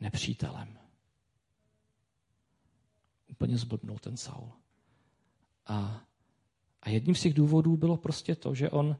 nepřítelem. 0.02 0.68
Úplně 3.28 3.58
zblbnul 3.58 3.98
ten 3.98 4.18
Saul. 4.18 4.52
A, 5.68 6.02
a 6.82 6.90
jedním 6.90 7.16
z 7.16 7.22
těch 7.22 7.34
důvodů 7.34 7.78
bylo 7.78 7.98
prostě 7.98 8.36
to, 8.36 8.56
že 8.56 8.70
on, 8.70 8.98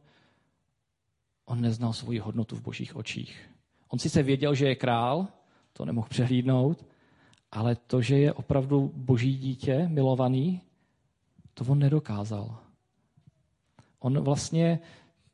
on 1.46 1.62
neznal 1.62 1.94
svoji 1.94 2.20
hodnotu 2.20 2.56
v 2.56 2.62
božích 2.62 2.96
očích. 2.96 3.50
On 3.90 4.00
sice 4.00 4.24
věděl, 4.24 4.56
že 4.56 4.68
je 4.68 4.76
král, 4.76 5.28
to 5.74 5.86
nemohl 5.86 6.08
přehlídnout, 6.10 6.86
ale 7.52 7.76
to, 7.76 8.02
že 8.02 8.18
je 8.18 8.34
opravdu 8.34 8.92
boží 8.96 9.38
dítě, 9.38 9.88
milovaný, 9.88 10.62
to 11.54 11.66
on 11.68 11.80
nedokázal. 11.80 12.58
On 14.00 14.20
vlastně 14.20 14.80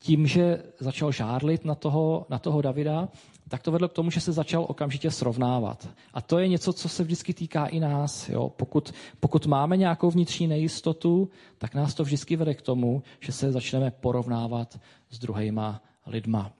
tím, 0.01 0.27
že 0.27 0.63
začal 0.79 1.11
žárlit 1.11 1.65
na 1.65 1.75
toho, 1.75 2.25
na 2.29 2.39
toho 2.39 2.61
Davida, 2.61 3.09
tak 3.49 3.61
to 3.61 3.71
vedlo 3.71 3.87
k 3.87 3.93
tomu, 3.93 4.11
že 4.11 4.21
se 4.21 4.31
začal 4.31 4.65
okamžitě 4.69 5.11
srovnávat. 5.11 5.89
A 6.13 6.21
to 6.21 6.39
je 6.39 6.47
něco, 6.47 6.73
co 6.73 6.89
se 6.89 7.03
vždycky 7.03 7.33
týká 7.33 7.65
i 7.65 7.79
nás. 7.79 8.29
Jo? 8.29 8.49
Pokud, 8.49 8.93
pokud 9.19 9.45
máme 9.45 9.77
nějakou 9.77 10.11
vnitřní 10.11 10.47
nejistotu, 10.47 11.29
tak 11.57 11.75
nás 11.75 11.93
to 11.93 12.03
vždycky 12.03 12.35
vede 12.35 12.53
k 12.53 12.61
tomu, 12.61 13.03
že 13.19 13.31
se 13.31 13.51
začneme 13.51 13.91
porovnávat 13.91 14.79
s 15.09 15.19
druhýma 15.19 15.81
lidma. 16.05 16.51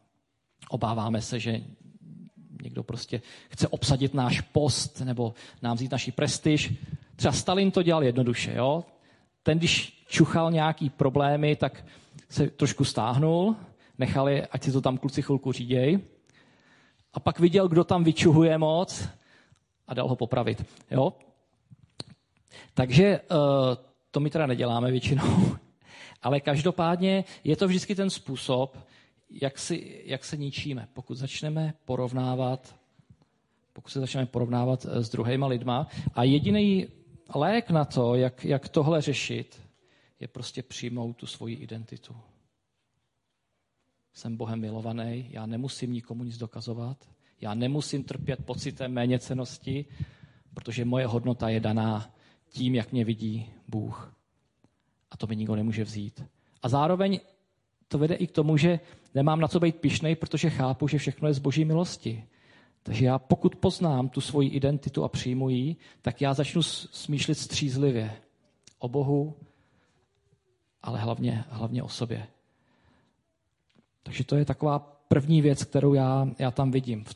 Obáváme 0.70 1.22
se, 1.22 1.40
že 1.40 1.62
někdo 2.64 2.84
prostě 2.84 3.22
chce 3.50 3.68
obsadit 3.68 4.14
náš 4.14 4.42
post 4.42 5.02
nebo 5.02 5.34
nám 5.62 5.78
vzít 5.78 5.92
naší 5.92 6.12
prestiž. 6.12 6.74
Třeba 7.16 7.32
Stalin 7.32 7.72
to 7.72 7.84
dělal 7.84 8.04
jednoduše. 8.04 8.54
Jo? 8.56 8.84
Ten, 9.44 9.58
když 9.58 10.04
čuchal 10.08 10.52
nějaký 10.52 10.90
problémy, 10.90 11.56
tak 11.56 11.86
se 12.30 12.48
trošku 12.48 12.86
stáhnul, 12.86 13.56
nechali, 13.98 14.46
ať 14.46 14.64
si 14.64 14.72
to 14.72 14.82
tam 14.82 14.98
kluci 14.98 15.22
chvilku 15.22 15.52
říděj 15.52 16.00
a 17.14 17.20
pak 17.20 17.40
viděl, 17.40 17.68
kdo 17.68 17.84
tam 17.84 18.04
vyčuhuje 18.04 18.58
moc 18.58 19.10
a 19.88 19.94
dal 19.94 20.08
ho 20.08 20.16
popravit. 20.16 20.66
Jo? 20.92 21.14
Takže 22.74 23.06
eh, 23.06 23.20
to 24.12 24.20
my 24.20 24.30
teda 24.30 24.46
neděláme 24.46 24.92
většinou, 24.92 25.58
ale 26.22 26.40
každopádně 26.40 27.24
je 27.44 27.56
to 27.56 27.68
vždycky 27.68 27.96
ten 27.96 28.10
způsob, 28.10 28.78
jak, 29.30 29.60
si, 29.60 30.04
jak 30.06 30.26
se 30.26 30.38
ničíme. 30.38 30.88
Pokud 30.94 31.18
začneme 31.18 31.74
porovnávat, 31.86 32.76
pokud 33.74 33.90
se 33.90 34.00
začneme 34.00 34.26
porovnávat 34.26 34.86
eh, 34.86 35.04
s 35.04 35.10
druhýma 35.10 35.48
lidma 35.48 35.88
a 36.14 36.24
jediný 36.24 36.88
lék 37.36 37.70
na 37.70 37.86
to, 37.86 38.16
jak, 38.16 38.46
jak 38.46 38.70
tohle 38.70 39.02
řešit, 39.02 39.62
je 40.22 40.28
prostě 40.28 40.64
přijmout 40.64 41.18
tu 41.18 41.28
svoji 41.28 41.56
identitu 41.56 42.16
jsem 44.14 44.38
Bohem 44.38 44.60
milovaný, 44.60 45.28
já 45.30 45.46
nemusím 45.46 45.94
nikomu 45.94 46.24
nic 46.24 46.38
dokazovat, 46.38 47.10
já 47.42 47.54
nemusím 47.54 48.04
trpět 48.04 48.46
pocitem 48.46 48.94
méněcenosti, 48.94 49.86
protože 50.54 50.86
moje 50.86 51.08
hodnota 51.08 51.50
je 51.50 51.60
daná 51.60 52.14
tím, 52.50 52.76
jak 52.76 52.92
mě 52.92 53.06
vidí 53.06 53.50
Bůh. 53.68 54.16
A 55.12 55.18
to 55.18 55.28
mi 55.28 55.36
nikdo 55.36 55.56
nemůže 55.56 55.84
vzít. 55.84 56.24
A 56.64 56.70
zároveň 56.70 57.20
to 57.88 57.98
vede 57.98 58.16
i 58.16 58.28
k 58.28 58.32
tomu, 58.32 58.58
že 58.58 58.80
nemám 59.16 59.40
na 59.40 59.48
co 59.48 59.60
být 59.60 59.76
pišnej, 59.76 60.16
protože 60.16 60.50
chápu, 60.50 60.88
že 60.88 60.98
všechno 60.98 61.28
je 61.28 61.34
z 61.34 61.40
boží 61.40 61.66
milosti. 61.66 62.24
Takže 62.84 63.06
já 63.06 63.20
pokud 63.20 63.56
poznám 63.56 64.10
tu 64.10 64.22
svoji 64.22 64.50
identitu 64.50 65.04
a 65.04 65.10
přijmu 65.10 65.50
ji, 65.50 65.76
tak 66.02 66.22
já 66.22 66.34
začnu 66.34 66.64
smýšlet 66.64 67.36
střízlivě 67.36 68.12
o 68.80 68.90
Bohu, 68.90 69.36
ale 70.84 71.00
hlavně, 71.00 71.46
hlavně 71.50 71.84
o 71.84 71.90
sobě. 71.90 72.28
Takže 74.04 74.24
to 74.24 74.36
je 74.36 74.46
taková 74.46 74.80
první 75.08 75.42
věc, 75.42 75.64
kterou 75.64 75.94
já, 75.94 76.28
já 76.40 76.52
tam 76.52 76.72
vidím 76.72 77.04
v 77.04 77.14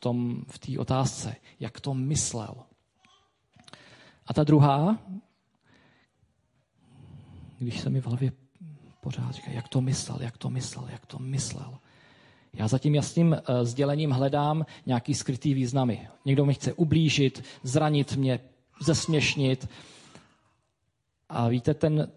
té 0.60 0.72
v 0.72 0.80
otázce, 0.80 1.36
jak 1.60 1.80
to 1.80 1.94
myslel. 1.94 2.56
A 4.28 4.34
ta 4.34 4.44
druhá, 4.44 4.98
když 7.60 7.80
se 7.80 7.90
mi 7.90 8.02
v 8.02 8.06
hlavě 8.06 8.32
pořád 9.02 9.32
říká, 9.32 9.52
jak 9.52 9.68
to 9.68 9.82
myslel, 9.82 10.18
jak 10.22 10.38
to 10.38 10.50
myslel, 10.50 10.88
jak 10.90 11.06
to 11.06 11.20
myslel. 11.20 11.78
Já 12.54 12.68
za 12.68 12.80
tím 12.80 12.96
jasným 12.96 13.32
uh, 13.32 13.38
sdělením 13.64 14.12
hledám 14.12 14.66
nějaký 14.86 15.14
skrytý 15.14 15.54
významy. 15.54 16.08
Někdo 16.26 16.46
mi 16.46 16.54
chce 16.54 16.74
ublížit, 16.74 17.44
zranit 17.64 18.16
mě, 18.16 18.40
zesměšnit. 18.82 19.70
A 21.30 21.48
víte, 21.48 21.74
ten, 21.74 22.12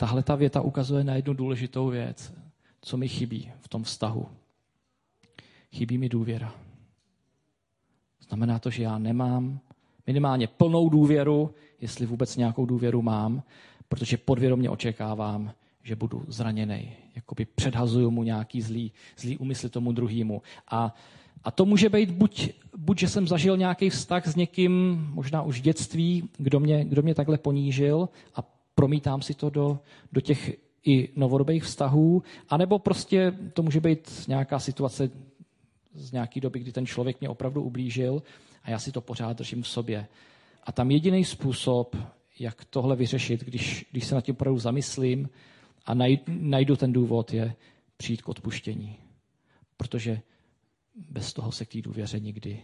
tahle 0.00 0.22
ta 0.22 0.34
věta 0.34 0.60
ukazuje 0.60 1.04
na 1.04 1.14
jednu 1.14 1.34
důležitou 1.34 1.88
věc, 1.88 2.32
co 2.80 2.96
mi 2.96 3.08
chybí 3.08 3.52
v 3.60 3.68
tom 3.68 3.82
vztahu. 3.82 4.26
Chybí 5.72 5.98
mi 5.98 6.08
důvěra. 6.08 6.54
Znamená 8.28 8.58
to, 8.58 8.70
že 8.70 8.82
já 8.82 8.98
nemám 8.98 9.60
minimálně 10.06 10.46
plnou 10.46 10.88
důvěru, 10.88 11.54
jestli 11.80 12.06
vůbec 12.06 12.36
nějakou 12.36 12.66
důvěru 12.66 13.02
mám, 13.02 13.42
protože 13.88 14.16
podvědomě 14.16 14.70
očekávám, 14.70 15.52
že 15.82 15.96
budu 15.96 16.24
zraněný. 16.28 16.92
Jakoby 17.16 17.44
předhazuju 17.44 18.10
mu 18.10 18.22
nějaký 18.22 18.62
zlý, 18.62 18.92
zlý 19.18 19.38
úmysl 19.38 19.68
tomu 19.68 19.92
druhému. 19.92 20.42
A, 20.68 20.94
a 21.44 21.50
to 21.50 21.64
může 21.64 21.88
být 21.88 22.10
buď, 22.10 22.50
buď, 22.76 22.98
že 22.98 23.08
jsem 23.08 23.28
zažil 23.28 23.56
nějaký 23.56 23.90
vztah 23.90 24.26
s 24.26 24.36
někým, 24.36 25.06
možná 25.12 25.42
už 25.42 25.60
v 25.60 25.62
dětství, 25.62 26.28
kdo 26.38 26.60
mě, 26.60 26.84
kdo 26.84 27.02
mě 27.02 27.14
takhle 27.14 27.38
ponížil 27.38 28.08
a 28.34 28.59
promítám 28.80 29.22
si 29.22 29.34
to 29.34 29.50
do, 29.50 29.78
do 30.12 30.20
těch 30.20 30.56
i 30.84 31.08
novodobých 31.16 31.64
vztahů, 31.64 32.22
anebo 32.48 32.78
prostě 32.78 33.32
to 33.52 33.62
může 33.62 33.80
být 33.80 34.28
nějaká 34.28 34.58
situace 34.58 35.10
z 35.94 36.12
nějaké 36.12 36.40
doby, 36.40 36.58
kdy 36.58 36.72
ten 36.72 36.86
člověk 36.86 37.20
mě 37.20 37.28
opravdu 37.28 37.62
ublížil 37.62 38.22
a 38.62 38.70
já 38.70 38.78
si 38.78 38.92
to 38.92 39.00
pořád 39.00 39.36
držím 39.36 39.62
v 39.62 39.68
sobě. 39.68 40.06
A 40.64 40.72
tam 40.72 40.90
jediný 40.90 41.24
způsob, 41.24 41.96
jak 42.38 42.64
tohle 42.64 42.96
vyřešit, 42.96 43.44
když, 43.44 43.86
když 43.90 44.04
se 44.04 44.14
nad 44.14 44.24
tím 44.24 44.34
opravdu 44.34 44.58
zamyslím 44.58 45.28
a 45.86 45.94
najdu 46.28 46.76
ten 46.76 46.92
důvod, 46.92 47.32
je 47.32 47.54
přijít 47.96 48.22
k 48.22 48.28
odpuštění. 48.28 48.96
Protože 49.76 50.20
bez 51.10 51.32
toho 51.32 51.52
se 51.52 51.64
k 51.64 51.72
té 51.72 51.82
důvěře 51.82 52.20
nikdy, 52.20 52.62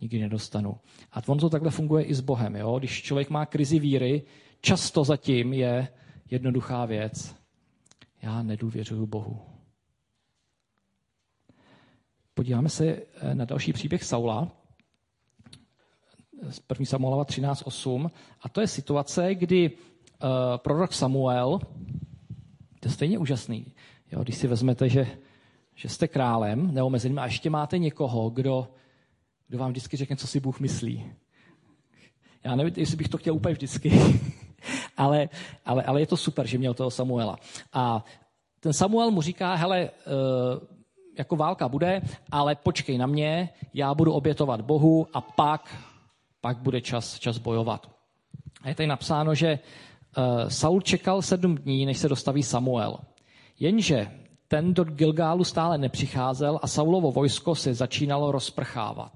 nikdy 0.00 0.20
nedostanu. 0.20 0.76
A 1.12 1.28
on 1.28 1.38
to 1.38 1.50
takhle 1.50 1.70
funguje 1.70 2.04
i 2.04 2.14
s 2.14 2.20
Bohem. 2.20 2.56
Jo? 2.56 2.78
Když 2.78 3.02
člověk 3.02 3.30
má 3.30 3.46
krizi 3.46 3.78
víry, 3.78 4.22
často 4.60 5.04
zatím 5.04 5.52
je 5.52 5.88
jednoduchá 6.30 6.84
věc. 6.84 7.36
Já 8.22 8.42
nedůvěřuju 8.42 9.06
Bohu. 9.06 9.42
Podíváme 12.34 12.68
se 12.68 12.86
eh, 12.86 13.34
na 13.34 13.44
další 13.44 13.72
příběh 13.72 14.04
Saula 14.04 14.48
z 16.50 16.60
1. 16.68 16.86
Samuelova 16.86 17.24
13.8. 17.24 18.10
A 18.42 18.48
to 18.48 18.60
je 18.60 18.66
situace, 18.66 19.34
kdy 19.34 19.70
uh, 19.70 20.28
prorok 20.56 20.92
Samuel, 20.92 21.58
to 22.80 22.88
je 22.88 22.90
stejně 22.90 23.18
úžasný, 23.18 23.72
jo, 24.12 24.22
když 24.22 24.36
si 24.36 24.46
vezmete, 24.46 24.88
že, 24.88 25.06
že 25.74 25.88
jste 25.88 26.08
králem 26.08 26.74
neomezeným 26.74 27.18
a 27.18 27.24
ještě 27.24 27.50
máte 27.50 27.78
někoho, 27.78 28.30
kdo, 28.30 28.68
kdo 29.48 29.58
vám 29.58 29.70
vždycky 29.70 29.96
řekne, 29.96 30.16
co 30.16 30.26
si 30.26 30.40
Bůh 30.40 30.60
myslí. 30.60 31.12
Já 32.44 32.56
nevím, 32.56 32.72
jestli 32.76 32.96
bych 32.96 33.08
to 33.08 33.18
chtěl 33.18 33.34
úplně 33.34 33.54
vždycky, 33.54 33.90
ale, 34.96 35.28
ale, 35.64 35.82
ale 35.82 36.00
je 36.00 36.06
to 36.06 36.16
super, 36.16 36.46
že 36.46 36.58
měl 36.58 36.74
toho 36.74 36.90
Samuela. 36.90 37.36
A 37.72 38.04
ten 38.60 38.72
Samuel 38.72 39.10
mu 39.10 39.22
říká, 39.22 39.54
hele, 39.54 39.90
uh, 40.06 40.62
jako 41.18 41.36
válka 41.36 41.68
bude, 41.68 42.02
ale 42.30 42.54
počkej 42.54 42.98
na 42.98 43.06
mě, 43.06 43.48
já 43.74 43.94
budu 43.94 44.12
obětovat 44.12 44.60
Bohu 44.60 45.06
a 45.12 45.20
pak, 45.20 45.76
pak 46.40 46.58
bude 46.58 46.80
čas, 46.80 47.18
čas 47.18 47.38
bojovat. 47.38 47.90
A 48.62 48.68
je 48.68 48.74
tady 48.74 48.86
napsáno, 48.86 49.34
že 49.34 49.58
uh, 49.58 50.48
Saul 50.48 50.80
čekal 50.80 51.22
sedm 51.22 51.54
dní, 51.54 51.86
než 51.86 51.98
se 51.98 52.08
dostaví 52.08 52.42
Samuel. 52.42 52.98
Jenže 53.60 54.10
ten 54.48 54.74
do 54.74 54.84
Gilgálu 54.84 55.44
stále 55.44 55.78
nepřicházel 55.78 56.58
a 56.62 56.66
Saulovo 56.66 57.12
vojsko 57.12 57.54
se 57.54 57.74
začínalo 57.74 58.32
rozprchávat. 58.32 59.12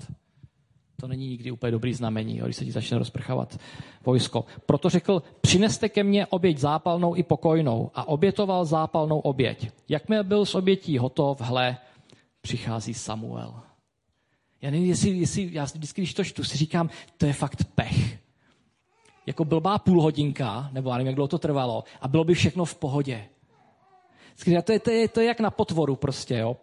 To 1.01 1.09
není 1.09 1.29
nikdy 1.29 1.51
úplně 1.51 1.71
dobrý 1.71 1.95
znamení, 1.95 2.39
jo, 2.39 2.45
když 2.45 2.57
se 2.57 2.65
ti 2.65 2.73
začne 2.73 2.99
rozprchávat 2.99 3.61
vojsko. 4.05 4.45
Proto 4.67 4.89
řekl, 4.89 5.23
přineste 5.41 5.89
ke 5.89 6.05
mně 6.05 6.27
oběť 6.27 6.59
zápalnou 6.59 7.17
i 7.17 7.23
pokojnou 7.23 7.91
a 7.95 8.09
obětoval 8.09 8.65
zápalnou 8.65 9.19
oběť. 9.19 9.71
Jakmile 9.89 10.25
byl 10.25 10.47
s 10.47 10.55
obětí 10.55 10.99
hotov, 10.99 11.41
hle, 11.41 11.77
přichází 12.41 12.95
Samuel. 12.95 13.55
Já 14.63 14.71
nevím, 14.71 14.89
jestli, 14.89 15.11
jestli 15.11 15.49
já 15.53 15.65
vždycky, 15.65 16.01
když 16.01 16.15
to 16.15 16.25
čtu, 16.25 16.45
si 16.45 16.59
říkám, 16.59 16.91
to 17.17 17.27
je 17.27 17.33
fakt 17.33 17.65
pech. 17.75 18.19
Jako 19.27 19.45
blbá 19.45 19.79
půl 19.79 20.03
hodinka, 20.03 20.71
nebo 20.73 20.91
já 20.91 20.97
nevím, 20.97 21.07
jak 21.07 21.15
dlouho 21.15 21.29
to 21.29 21.39
trvalo, 21.39 21.85
a 22.01 22.09
bylo 22.09 22.25
by 22.25 22.35
všechno 22.35 22.65
v 22.65 22.75
pohodě. 22.75 23.25
To 24.45 24.73
je, 24.73 24.81
to 24.81 24.91
je, 24.91 25.09
to 25.09 25.21
je 25.21 25.27
jak 25.27 25.41
na 25.41 25.51
potvoru 25.51 25.97
prostě, 25.97 26.37
jo. 26.37 26.57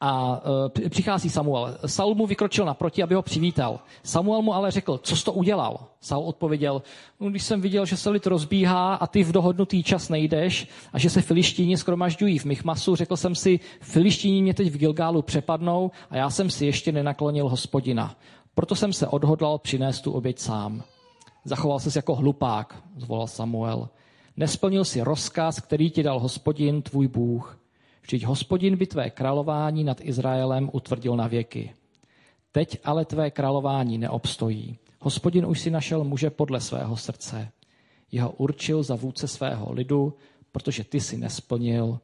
A 0.00 0.42
uh, 0.76 0.88
přichází 0.88 1.30
Samuel. 1.30 1.78
Saul 1.86 2.14
mu 2.14 2.26
vykročil 2.26 2.64
naproti, 2.64 3.02
aby 3.02 3.14
ho 3.14 3.22
přivítal. 3.22 3.80
Samuel 4.02 4.42
mu 4.42 4.54
ale 4.54 4.70
řekl, 4.70 4.98
co 5.02 5.16
jsi 5.16 5.24
to 5.24 5.32
udělal? 5.32 5.86
Saul 6.00 6.28
odpověděl, 6.28 6.82
no, 7.20 7.30
když 7.30 7.42
jsem 7.42 7.60
viděl, 7.60 7.86
že 7.86 7.96
se 7.96 8.10
lid 8.10 8.26
rozbíhá 8.26 8.94
a 8.94 9.06
ty 9.06 9.24
v 9.24 9.32
dohodnutý 9.32 9.82
čas 9.82 10.08
nejdeš 10.08 10.68
a 10.92 10.98
že 10.98 11.10
se 11.10 11.22
filištíni 11.22 11.76
skromažďují 11.76 12.38
v 12.38 12.44
Michmasu, 12.44 12.96
řekl 12.96 13.16
jsem 13.16 13.34
si, 13.34 13.60
filištíni 13.80 14.42
mě 14.42 14.54
teď 14.54 14.70
v 14.70 14.76
Gilgálu 14.78 15.22
přepadnou 15.22 15.90
a 16.10 16.16
já 16.16 16.30
jsem 16.30 16.50
si 16.50 16.66
ještě 16.66 16.92
nenaklonil 16.92 17.48
hospodina. 17.48 18.16
Proto 18.54 18.74
jsem 18.74 18.92
se 18.92 19.06
odhodlal 19.06 19.58
přinést 19.58 20.00
tu 20.00 20.12
oběť 20.12 20.38
sám. 20.38 20.82
Zachoval 21.44 21.80
se 21.80 21.98
jako 21.98 22.14
hlupák, 22.14 22.82
zvolal 22.96 23.26
Samuel. 23.26 23.88
Nesplnil 24.36 24.84
si 24.84 25.00
rozkaz, 25.00 25.60
který 25.60 25.90
ti 25.90 26.02
dal 26.02 26.18
hospodin, 26.20 26.82
tvůj 26.82 27.08
Bůh. 27.08 27.58
Vždyť 28.04 28.24
hospodin 28.24 28.76
by 28.76 28.86
tvé 28.86 29.10
králování 29.10 29.84
nad 29.84 30.00
Izraelem 30.00 30.70
utvrdil 30.72 31.16
na 31.16 31.26
věky. 31.26 31.74
Teď 32.52 32.78
ale 32.84 33.04
tvé 33.04 33.30
králování 33.30 33.98
neobstojí. 33.98 34.78
Hospodin 35.00 35.46
už 35.46 35.60
si 35.60 35.70
našel 35.70 36.04
muže 36.04 36.30
podle 36.30 36.60
svého 36.60 36.96
srdce. 36.96 37.52
Jeho 38.12 38.30
určil 38.30 38.82
za 38.82 38.94
vůdce 38.94 39.28
svého 39.28 39.72
lidu, 39.72 40.16
protože 40.52 40.84
ty 40.84 41.00
si 41.00 41.16
nesplnil, 41.16 42.00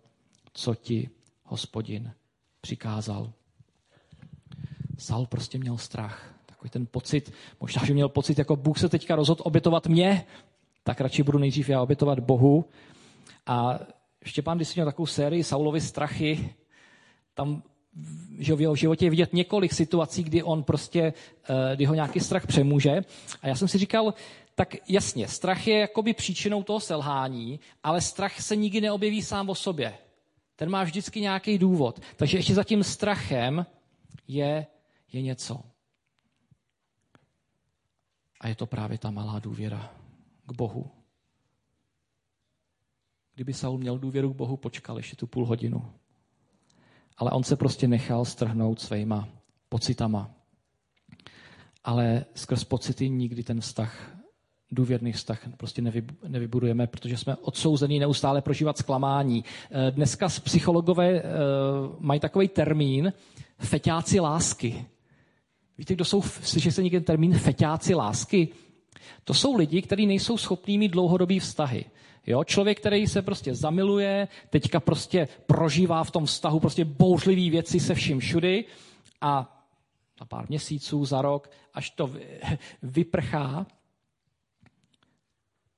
co 0.52 0.74
ti 0.74 1.10
hospodin 1.44 2.12
přikázal. 2.60 3.32
Saul 4.98 5.26
prostě 5.26 5.58
měl 5.58 5.78
strach. 5.78 6.34
Takový 6.46 6.70
ten 6.70 6.86
pocit, 6.86 7.32
možná, 7.60 7.84
že 7.84 7.94
měl 7.94 8.08
pocit, 8.08 8.38
jako 8.38 8.56
Bůh 8.56 8.78
se 8.78 8.88
teďka 8.88 9.16
rozhodl 9.16 9.42
obětovat 9.44 9.86
mě, 9.86 10.24
tak 10.84 11.00
radši 11.00 11.22
budu 11.22 11.38
nejdřív 11.38 11.68
já 11.68 11.82
obětovat 11.82 12.20
Bohu. 12.20 12.64
A 13.46 13.80
Štěpán 14.24 14.60
měl 14.74 14.86
takovou 14.86 15.06
sérii 15.06 15.44
Saulovy 15.44 15.80
strachy. 15.80 16.54
Tam 17.34 17.62
že 18.38 18.54
v 18.54 18.60
jeho 18.60 18.76
životě 18.76 19.06
je 19.06 19.10
vidět 19.10 19.32
několik 19.32 19.72
situací, 19.72 20.22
kdy 20.22 20.42
on 20.42 20.62
prostě, 20.62 21.12
eh, 21.48 21.76
kdy 21.76 21.84
ho 21.84 21.94
nějaký 21.94 22.20
strach 22.20 22.46
přemůže. 22.46 23.00
A 23.42 23.48
já 23.48 23.54
jsem 23.54 23.68
si 23.68 23.78
říkal, 23.78 24.14
tak 24.54 24.76
jasně, 24.88 25.28
strach 25.28 25.66
je 25.66 25.78
jakoby 25.78 26.14
příčinou 26.14 26.62
toho 26.62 26.80
selhání, 26.80 27.60
ale 27.82 28.00
strach 28.00 28.40
se 28.40 28.56
nikdy 28.56 28.80
neobjeví 28.80 29.22
sám 29.22 29.48
o 29.50 29.54
sobě. 29.54 29.98
Ten 30.56 30.70
má 30.70 30.84
vždycky 30.84 31.20
nějaký 31.20 31.58
důvod. 31.58 32.00
Takže 32.16 32.38
ještě 32.38 32.54
za 32.54 32.64
tím 32.64 32.84
strachem 32.84 33.66
je, 34.28 34.66
je 35.12 35.22
něco. 35.22 35.60
A 38.40 38.48
je 38.48 38.54
to 38.54 38.66
právě 38.66 38.98
ta 38.98 39.10
malá 39.10 39.38
důvěra 39.38 39.94
k 40.46 40.52
Bohu. 40.52 40.99
Kdyby 43.34 43.52
Saul 43.52 43.78
měl 43.78 43.98
důvěru 43.98 44.32
k 44.32 44.36
Bohu, 44.36 44.56
počkal 44.56 44.96
ještě 44.96 45.16
tu 45.16 45.26
půl 45.26 45.46
hodinu. 45.46 45.92
Ale 47.16 47.30
on 47.30 47.42
se 47.42 47.56
prostě 47.56 47.88
nechal 47.88 48.24
strhnout 48.24 48.80
svýma 48.80 49.28
pocitama. 49.68 50.30
Ale 51.84 52.24
skrz 52.34 52.64
pocity 52.64 53.08
nikdy 53.08 53.42
ten 53.42 53.60
vztah, 53.60 54.16
důvěrný 54.72 55.12
vztah 55.12 55.48
prostě 55.56 55.82
nevybudujeme, 56.28 56.86
protože 56.86 57.16
jsme 57.16 57.36
odsouzení 57.36 57.98
neustále 57.98 58.42
prožívat 58.42 58.78
zklamání. 58.78 59.44
Eh, 59.70 59.90
dneska 59.90 60.28
psychologové 60.28 61.08
eh, 61.10 61.24
mají 61.98 62.20
takový 62.20 62.48
termín 62.48 63.12
feťáci 63.58 64.20
lásky. 64.20 64.86
Víte, 65.78 65.94
kdo 65.94 66.04
jsou, 66.04 66.22
slyšíte 66.22 66.72
se 66.72 66.82
někdy 66.82 67.00
termín 67.00 67.38
feťáci 67.38 67.94
lásky? 67.94 68.48
To 69.24 69.34
jsou 69.34 69.56
lidi, 69.56 69.82
kteří 69.82 70.06
nejsou 70.06 70.38
schopní 70.38 70.78
mít 70.78 70.92
dlouhodobý 70.92 71.38
vztahy. 71.38 71.84
Jo? 72.26 72.44
Člověk, 72.44 72.80
který 72.80 73.06
se 73.06 73.22
prostě 73.22 73.54
zamiluje, 73.54 74.28
teďka 74.50 74.80
prostě 74.80 75.28
prožívá 75.46 76.04
v 76.04 76.10
tom 76.10 76.26
vztahu 76.26 76.60
prostě 76.60 76.84
bouřlivý 76.84 77.50
věci 77.50 77.80
se 77.80 77.94
vším 77.94 78.20
všudy 78.20 78.64
a 79.20 79.56
za 80.18 80.24
pár 80.24 80.48
měsíců, 80.48 81.04
za 81.04 81.22
rok, 81.22 81.50
až 81.74 81.90
to 81.90 82.10
vyprchá, 82.82 83.66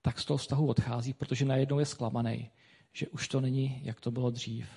tak 0.02 0.20
z 0.20 0.24
toho 0.24 0.38
vztahu 0.38 0.66
odchází, 0.66 1.12
protože 1.14 1.44
najednou 1.44 1.78
je 1.78 1.86
zklamaný, 1.86 2.50
že 2.92 3.08
už 3.08 3.28
to 3.28 3.40
není, 3.40 3.80
jak 3.82 4.00
to 4.00 4.10
bylo 4.10 4.30
dřív. 4.30 4.68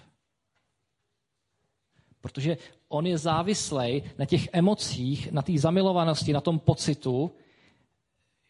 Protože 2.21 2.57
on 2.87 3.07
je 3.07 3.17
závislý 3.17 4.03
na 4.17 4.25
těch 4.25 4.47
emocích, 4.53 5.31
na 5.31 5.41
té 5.41 5.57
zamilovanosti, 5.57 6.33
na 6.33 6.41
tom 6.41 6.59
pocitu, 6.59 7.31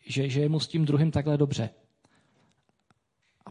že, 0.06 0.30
že 0.30 0.41
je 0.41 0.49
mu 0.49 0.60
s 0.60 0.67
tím 0.67 0.86
druhým 0.86 1.12
takhle 1.12 1.38
dobře. 1.38 1.69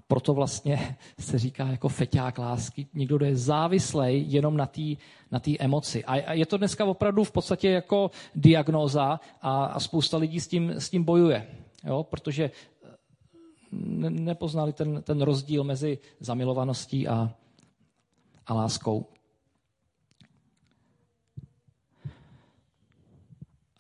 Proto 0.07 0.35
vlastně 0.35 0.97
se 1.19 1.39
říká 1.39 1.67
jako 1.67 1.89
feťák 1.89 2.39
lásky, 2.39 2.87
někdo, 2.95 3.17
kdo 3.17 3.27
je 3.27 3.37
závislej 3.37 4.25
jenom 4.29 4.57
na 4.57 4.67
té 4.67 4.83
na 5.31 5.41
emoci. 5.59 6.05
A, 6.05 6.33
je 6.33 6.47
to 6.47 6.57
dneska 6.57 6.85
opravdu 6.85 7.25
v 7.25 7.33
podstatě 7.33 7.71
jako 7.71 8.11
diagnóza 8.35 9.21
a, 9.43 9.65
a 9.65 9.81
spousta 9.81 10.17
lidí 10.17 10.41
s 10.41 10.49
tím, 10.49 10.71
s 10.71 10.91
tím 10.91 11.05
bojuje, 11.05 11.49
jo? 11.85 12.03
protože 12.03 12.51
ne, 13.73 14.11
nepoznali 14.11 14.73
ten, 14.73 15.03
ten 15.03 15.23
rozdíl 15.23 15.65
mezi 15.65 15.99
zamilovaností 16.21 17.09
a, 17.09 17.35
a 18.47 18.55
láskou. 18.55 19.07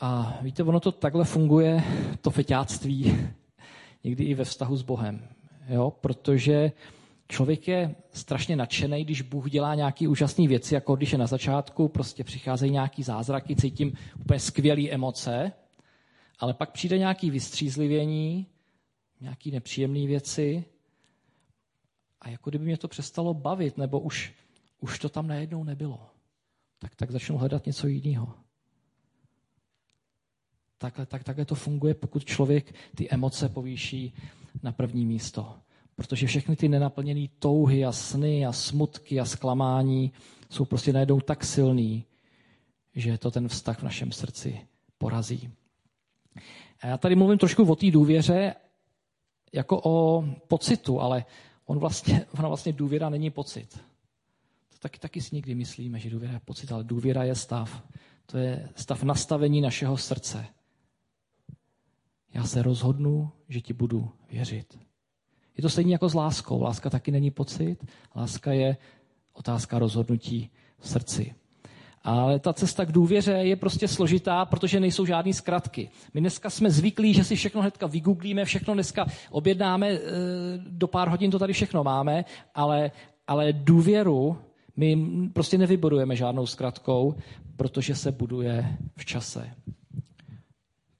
A 0.01 0.39
víte, 0.43 0.63
ono 0.63 0.81
to 0.81 0.93
takhle 0.93 1.25
funguje, 1.25 1.85
to 2.21 2.31
feťáctví, 2.31 3.19
někdy 4.05 4.25
i 4.25 4.35
ve 4.35 4.45
vztahu 4.45 4.77
s 4.77 4.83
Bohem. 4.83 5.34
Jo? 5.69 5.91
Protože 6.01 6.73
člověk 7.29 7.69
je 7.69 7.95
strašně 8.13 8.57
nadšený, 8.57 9.05
když 9.05 9.23
Bůh 9.23 9.51
dělá 9.51 9.75
nějaké 9.75 10.09
úžasné 10.09 10.49
věci, 10.49 10.75
jako 10.75 10.97
když 10.97 11.13
je 11.13 11.19
na 11.19 11.27
začátku, 11.27 11.89
prostě 11.89 12.25
přicházejí 12.25 12.73
nějaký 12.73 13.03
zázraky, 13.03 13.57
cítím 13.57 13.93
úplně 14.21 14.41
skvělé 14.41 14.91
emoce, 14.91 15.53
ale 16.39 16.55
pak 16.55 16.73
přijde 16.73 16.99
nějaký 16.99 17.31
vystřízlivění, 17.31 18.47
nějaké 19.21 19.51
nepříjemné 19.51 20.07
věci 20.07 20.65
a 22.21 22.29
jako 22.29 22.51
kdyby 22.51 22.65
mě 22.65 22.77
to 22.77 22.89
přestalo 22.89 23.35
bavit, 23.35 23.79
nebo 23.79 24.01
už, 24.01 24.35
už 24.81 24.99
to 24.99 25.09
tam 25.09 25.27
najednou 25.27 25.65
nebylo. 25.65 26.01
Tak, 26.79 26.95
tak 26.95 27.11
začnu 27.11 27.39
hledat 27.39 27.67
něco 27.67 27.87
jiného. 27.87 28.44
Takhle, 30.85 31.07
tak, 31.07 31.25
takhle 31.25 31.45
to 31.45 31.55
funguje, 31.55 31.95
pokud 31.95 32.25
člověk 32.25 32.75
ty 32.95 33.11
emoce 33.11 33.49
povýší 33.49 34.15
na 34.63 34.73
první 34.73 35.07
místo. 35.07 35.55
Protože 35.97 36.27
všechny 36.27 36.57
ty 36.57 36.69
nenaplněné 36.69 37.27
touhy 37.39 37.85
a 37.85 37.93
sny 37.93 38.47
a 38.47 38.53
smutky 38.53 39.21
a 39.21 39.25
zklamání 39.25 40.13
jsou 40.51 40.65
prostě 40.65 40.93
najednou 40.93 41.21
tak 41.21 41.45
silný, 41.45 42.05
že 42.95 43.19
to 43.19 43.31
ten 43.31 43.49
vztah 43.49 43.79
v 43.79 43.83
našem 43.83 44.13
srdci 44.13 44.61
porazí. 44.99 45.51
A 46.81 46.87
já 46.87 46.99
tady 46.99 47.17
mluvím 47.17 47.39
trošku 47.39 47.65
o 47.65 47.77
té 47.77 47.91
důvěře 47.91 48.55
jako 49.53 49.81
o 49.85 50.25
pocitu, 50.49 51.01
ale 51.01 51.25
on 51.67 51.79
vlastně, 51.79 52.27
ona 52.39 52.49
vlastně 52.49 52.73
důvěra 52.73 53.09
není 53.09 53.31
pocit. 53.31 53.75
To 54.73 54.79
taky, 54.81 54.99
taky 54.99 55.21
si 55.21 55.35
někdy 55.35 55.55
myslíme, 55.55 55.99
že 56.01 56.11
důvěra 56.11 56.35
je 56.35 56.41
pocit, 56.45 56.73
ale 56.73 56.85
důvěra 56.85 57.25
je 57.25 57.35
stav. 57.35 57.83
To 58.27 58.39
je 58.39 58.69
stav 58.77 59.03
nastavení 59.03 59.61
našeho 59.61 59.97
srdce. 59.97 60.47
Já 62.35 62.45
se 62.45 62.63
rozhodnu, 62.63 63.31
že 63.49 63.61
ti 63.61 63.73
budu 63.73 64.11
věřit. 64.31 64.79
Je 65.57 65.63
to 65.63 65.69
stejně 65.69 65.95
jako 65.95 66.09
s 66.09 66.15
láskou. 66.15 66.63
Láska 66.63 66.91
taky 66.91 67.11
není 67.11 67.31
pocit. 67.31 67.77
Láska 68.17 68.53
je 68.53 68.77
otázka 69.33 69.79
rozhodnutí 69.79 70.51
v 70.79 70.89
srdci. 70.89 71.35
Ale 72.03 72.39
ta 72.39 72.53
cesta 72.53 72.85
k 72.85 72.93
důvěře 72.93 73.33
je 73.33 73.57
prostě 73.57 73.89
složitá, 73.89 74.45
protože 74.45 74.81
nejsou 74.81 75.07
žádné 75.07 75.33
zkratky. 75.33 75.91
My 76.15 76.21
dneska 76.21 76.51
jsme 76.51 76.71
zvyklí, 76.71 77.15
že 77.15 77.25
si 77.25 77.37
všechno 77.37 77.61
hnedka 77.61 77.87
vygooglíme, 77.87 78.45
všechno 78.45 78.75
dneska 78.75 79.07
objednáme, 79.31 79.91
e, 79.91 80.01
do 80.59 80.87
pár 80.87 81.09
hodin 81.09 81.31
to 81.31 81.39
tady 81.39 81.53
všechno 81.53 81.85
máme, 81.85 82.25
ale, 82.55 82.91
ale 83.27 83.53
důvěru 83.53 84.39
my 84.77 84.97
prostě 85.33 85.59
nevybudujeme 85.59 86.17
žádnou 86.17 86.47
zkratkou, 86.47 87.15
protože 87.57 87.95
se 87.95 88.13
buduje 88.13 88.77
v 88.97 89.05
čase. 89.05 89.51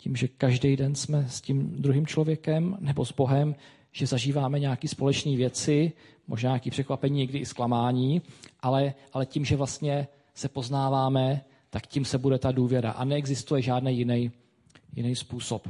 Tím, 0.05 0.17
že 0.17 0.29
každý 0.29 0.77
den 0.77 0.95
jsme 0.95 1.29
s 1.29 1.41
tím 1.41 1.83
druhým 1.83 2.07
člověkem 2.07 2.77
nebo 2.81 3.05
s 3.05 3.13
Bohem, 3.13 3.55
že 3.93 4.07
zažíváme 4.07 4.59
nějaké 4.59 4.89
společné 4.89 5.37
věci, 5.37 5.93
možná 6.27 6.51
nějaké 6.51 6.71
překvapení, 6.71 7.19
někdy 7.19 7.39
i 7.39 7.47
zklamání, 7.47 8.23
ale, 8.61 8.95
ale 9.13 9.27
tím, 9.27 9.45
že 9.45 9.57
vlastně 9.57 10.09
se 10.35 10.49
poznáváme, 10.49 11.45
tak 11.71 11.87
tím 11.87 12.05
se 12.05 12.19
bude 12.19 12.39
ta 12.39 12.53
důvěra. 12.53 12.91
A 12.91 13.05
neexistuje 13.05 13.63
žádný 13.63 13.99
jiný, 13.99 14.33
jiný 14.97 15.17
způsob. 15.17 15.69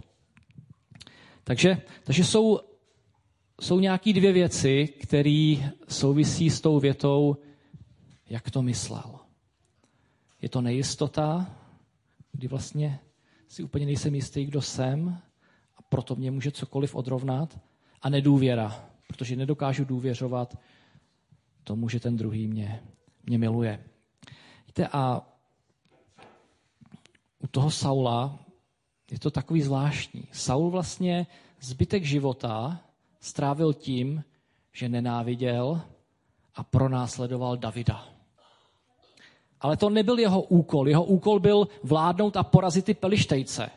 Takže, 1.44 1.82
takže 2.04 2.24
jsou, 2.24 2.60
jsou 3.60 3.80
nějaké 3.80 4.12
dvě 4.12 4.32
věci, 4.32 4.88
které 5.00 5.56
souvisí 5.88 6.50
s 6.50 6.60
tou 6.60 6.80
větou, 6.80 7.36
jak 8.30 8.50
to 8.50 8.62
myslel. 8.62 9.18
Je 10.42 10.48
to 10.48 10.60
nejistota, 10.60 11.56
kdy 12.32 12.48
vlastně 12.48 12.98
si 13.54 13.62
úplně 13.62 13.86
nejsem 13.86 14.14
jistý, 14.14 14.44
kdo 14.44 14.62
jsem 14.62 15.18
a 15.76 15.82
proto 15.82 16.16
mě 16.16 16.30
může 16.30 16.50
cokoliv 16.50 16.94
odrovnat. 16.94 17.60
A 18.02 18.08
nedůvěra, 18.08 18.90
protože 19.06 19.36
nedokážu 19.36 19.84
důvěřovat 19.84 20.58
tomu, 21.64 21.88
že 21.88 22.00
ten 22.00 22.16
druhý 22.16 22.48
mě, 22.48 22.82
mě 23.26 23.38
miluje. 23.38 23.84
Víte, 24.66 24.88
a 24.92 25.22
u 27.38 27.46
toho 27.46 27.70
Saula 27.70 28.38
je 29.10 29.18
to 29.18 29.30
takový 29.30 29.62
zvláštní. 29.62 30.28
Saul 30.32 30.70
vlastně 30.70 31.26
zbytek 31.60 32.04
života 32.04 32.80
strávil 33.20 33.74
tím, 33.74 34.24
že 34.72 34.88
nenáviděl 34.88 35.82
a 36.54 36.64
pronásledoval 36.64 37.56
Davida. 37.56 38.13
Ale 39.64 39.76
to 39.76 39.90
nebyl 39.90 40.18
jeho 40.18 40.42
úkol. 40.42 40.88
Jeho 40.88 41.04
úkol 41.04 41.40
byl 41.40 41.68
vládnout 41.82 42.36
a 42.36 42.42
porazit 42.42 42.84
ty 42.84 42.94
pelištejce. 42.94 43.70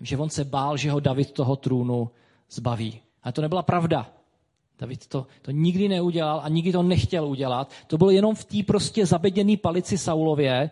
Že 0.00 0.16
on 0.16 0.30
se 0.30 0.44
bál, 0.44 0.76
že 0.76 0.90
ho 0.90 1.00
David 1.00 1.32
toho 1.32 1.56
trůnu 1.56 2.10
zbaví. 2.50 3.00
Ale 3.22 3.32
to 3.32 3.42
nebyla 3.42 3.62
pravda. 3.62 4.10
David 4.78 5.06
to, 5.06 5.26
to 5.42 5.50
nikdy 5.50 5.88
neudělal 5.88 6.40
a 6.44 6.48
nikdy 6.48 6.72
to 6.72 6.82
nechtěl 6.82 7.26
udělat. 7.26 7.70
To 7.86 7.98
bylo 7.98 8.10
jenom 8.10 8.34
v 8.34 8.44
té 8.44 8.62
prostě 8.66 9.06
zabeděné 9.06 9.56
palici 9.56 9.98
Saulově, 9.98 10.70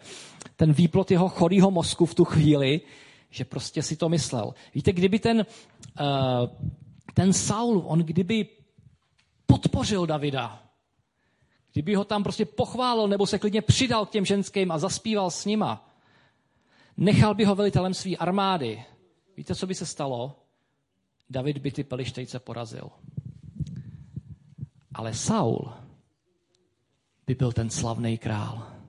ten 0.57 0.73
výplot 0.73 1.11
jeho 1.11 1.29
chorýho 1.29 1.71
mozku 1.71 2.07
v 2.07 2.15
tu 2.15 2.25
chvíli, 2.25 2.81
že 3.31 3.45
prostě 3.45 3.83
si 3.83 3.97
to 3.97 4.09
myslel. 4.09 4.55
Víte, 4.75 4.93
kdyby 4.93 5.19
ten, 5.19 5.47
uh, 6.01 6.49
ten 7.15 7.33
Saul, 7.33 7.85
on 7.87 7.99
kdyby 7.99 8.47
podpořil 9.47 10.07
Davida, 10.07 10.63
kdyby 11.73 11.95
ho 11.95 12.05
tam 12.05 12.23
prostě 12.23 12.45
pochválil 12.45 13.09
nebo 13.09 13.27
se 13.27 13.39
klidně 13.39 13.63
přidal 13.63 14.07
k 14.07 14.11
těm 14.11 14.25
ženským 14.25 14.73
a 14.73 14.79
zaspíval 14.79 15.31
s 15.31 15.45
nima, 15.45 15.91
nechal 16.97 17.35
by 17.35 17.45
ho 17.45 17.55
velitelem 17.55 17.95
své 17.95 18.17
armády, 18.17 18.85
víte, 19.37 19.55
co 19.55 19.67
by 19.67 19.75
se 19.75 19.87
stalo? 19.87 20.39
David 21.31 21.59
by 21.59 21.73
ty 21.73 21.85
pelištejce 21.85 22.39
porazil. 22.39 22.91
Ale 24.95 25.15
Saul 25.15 25.73
by 27.27 27.35
byl 27.35 27.53
ten 27.53 27.71
slavný 27.71 28.19
král. 28.19 28.82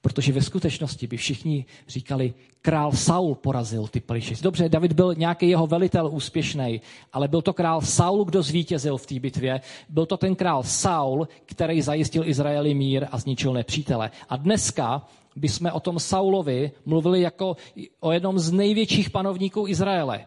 Protože 0.00 0.32
ve 0.32 0.42
skutečnosti 0.42 1.06
by 1.06 1.16
všichni 1.16 1.64
říkali, 1.88 2.34
král 2.62 2.92
Saul 2.92 3.34
porazil 3.34 3.86
ty 3.86 4.00
pelištejce. 4.00 4.42
Dobře, 4.42 4.68
David 4.68 4.92
byl 4.92 5.14
nějaký 5.14 5.48
jeho 5.48 5.66
velitel 5.66 6.08
úspěšný, 6.12 6.80
ale 7.12 7.28
byl 7.28 7.42
to 7.42 7.52
král 7.52 7.80
Saul, 7.80 8.24
kdo 8.24 8.42
zvítězil 8.42 8.96
v 8.96 9.06
té 9.06 9.20
bitvě. 9.20 9.60
Byl 9.88 10.06
to 10.06 10.16
ten 10.16 10.34
král 10.34 10.62
Saul, 10.62 11.28
který 11.44 11.82
zajistil 11.82 12.28
Izraeli 12.28 12.74
mír 12.74 13.06
a 13.10 13.18
zničil 13.18 13.52
nepřítele. 13.52 14.10
A 14.28 14.36
dneska 14.36 15.06
bychom 15.36 15.70
o 15.72 15.80
tom 15.80 15.98
Saulovi 15.98 16.70
mluvili 16.84 17.20
jako 17.20 17.56
o 18.00 18.12
jednom 18.12 18.38
z 18.38 18.52
největších 18.52 19.10
panovníků 19.10 19.68
Izraele. 19.68 20.26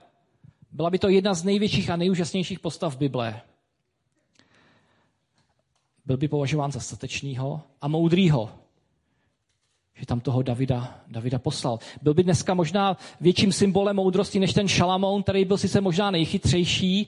Byla 0.71 0.89
by 0.89 0.99
to 0.99 1.10
jedna 1.10 1.34
z 1.34 1.43
největších 1.43 1.89
a 1.89 1.95
nejúžasnějších 1.95 2.60
postav 2.60 2.97
Bible. 2.97 3.41
Byl 6.05 6.17
by 6.17 6.27
považován 6.27 6.71
za 6.71 6.79
statečného 6.79 7.62
a 7.81 7.88
moudrýho, 7.88 8.49
tam 10.12 10.19
toho 10.19 10.41
Davida, 10.41 11.00
Davida 11.08 11.39
poslal. 11.39 11.80
Byl 12.02 12.13
by 12.13 12.24
dneska 12.24 12.54
možná 12.54 12.97
větším 13.21 13.52
symbolem 13.52 13.95
moudrosti 13.95 14.39
než 14.39 14.54
ten 14.54 14.67
Šalamoun, 14.67 15.24
který 15.24 15.45
byl 15.45 15.58
sice 15.58 15.82
možná 15.82 16.12
nejchytřejší, 16.12 17.08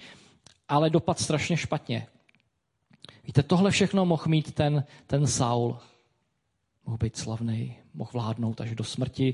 ale 0.69 0.89
dopad 0.89 1.19
strašně 1.19 1.57
špatně. 1.57 2.07
Víte, 3.27 3.43
tohle 3.43 3.71
všechno 3.71 4.05
mohl 4.05 4.23
mít 4.27 4.55
ten, 4.55 4.83
ten 5.07 5.27
Saul. 5.27 5.77
Mohl 6.85 6.97
být 6.97 7.15
slavný, 7.17 7.75
mohl 7.93 8.09
vládnout 8.13 8.61
až 8.61 8.75
do 8.75 8.83
smrti, 8.83 9.33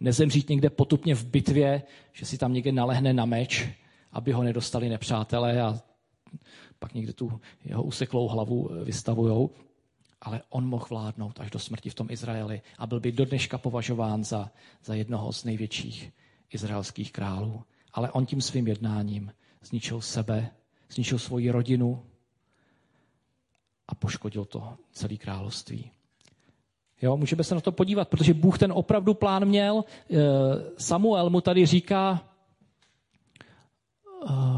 nezemřít 0.00 0.48
někde 0.48 0.70
potupně 0.70 1.14
v 1.14 1.24
bitvě, 1.26 1.82
že 2.12 2.26
si 2.26 2.38
tam 2.38 2.52
někde 2.52 2.72
nalehne 2.72 3.12
na 3.12 3.24
meč, 3.24 3.68
aby 4.12 4.32
ho 4.32 4.42
nedostali 4.42 4.88
nepřátelé 4.88 5.62
a 5.62 5.80
pak 6.78 6.94
někde 6.94 7.12
tu 7.12 7.40
jeho 7.64 7.82
useklou 7.82 8.28
hlavu 8.28 8.70
vystavujou. 8.84 9.50
Ale 10.24 10.42
on 10.48 10.66
mohl 10.66 10.86
vládnout 10.88 11.40
až 11.40 11.50
do 11.50 11.58
smrti 11.58 11.90
v 11.90 11.94
tom 11.94 12.10
Izraeli 12.10 12.62
a 12.78 12.86
byl 12.86 13.00
by 13.00 13.12
do 13.12 13.24
dneška 13.24 13.58
považován 13.58 14.24
za, 14.24 14.50
za 14.84 14.94
jednoho 14.94 15.32
z 15.32 15.44
největších 15.44 16.12
izraelských 16.52 17.12
králů. 17.12 17.62
Ale 17.92 18.10
on 18.10 18.26
tím 18.26 18.40
svým 18.40 18.66
jednáním 18.66 19.32
zničil 19.62 20.00
sebe, 20.00 20.50
zničil 20.90 21.18
svoji 21.18 21.50
rodinu 21.50 22.02
a 23.88 23.94
poškodil 23.94 24.44
to 24.44 24.76
celé 24.92 25.16
království. 25.16 25.90
Jo, 27.02 27.16
můžeme 27.16 27.44
se 27.44 27.54
na 27.54 27.60
to 27.60 27.72
podívat, 27.72 28.08
protože 28.08 28.34
Bůh 28.34 28.58
ten 28.58 28.72
opravdu 28.72 29.14
plán 29.14 29.44
měl. 29.44 29.84
Eh, 29.84 30.16
Samuel 30.78 31.30
mu 31.30 31.40
tady 31.40 31.66
říká, 31.66 32.24
eh, 34.28 34.53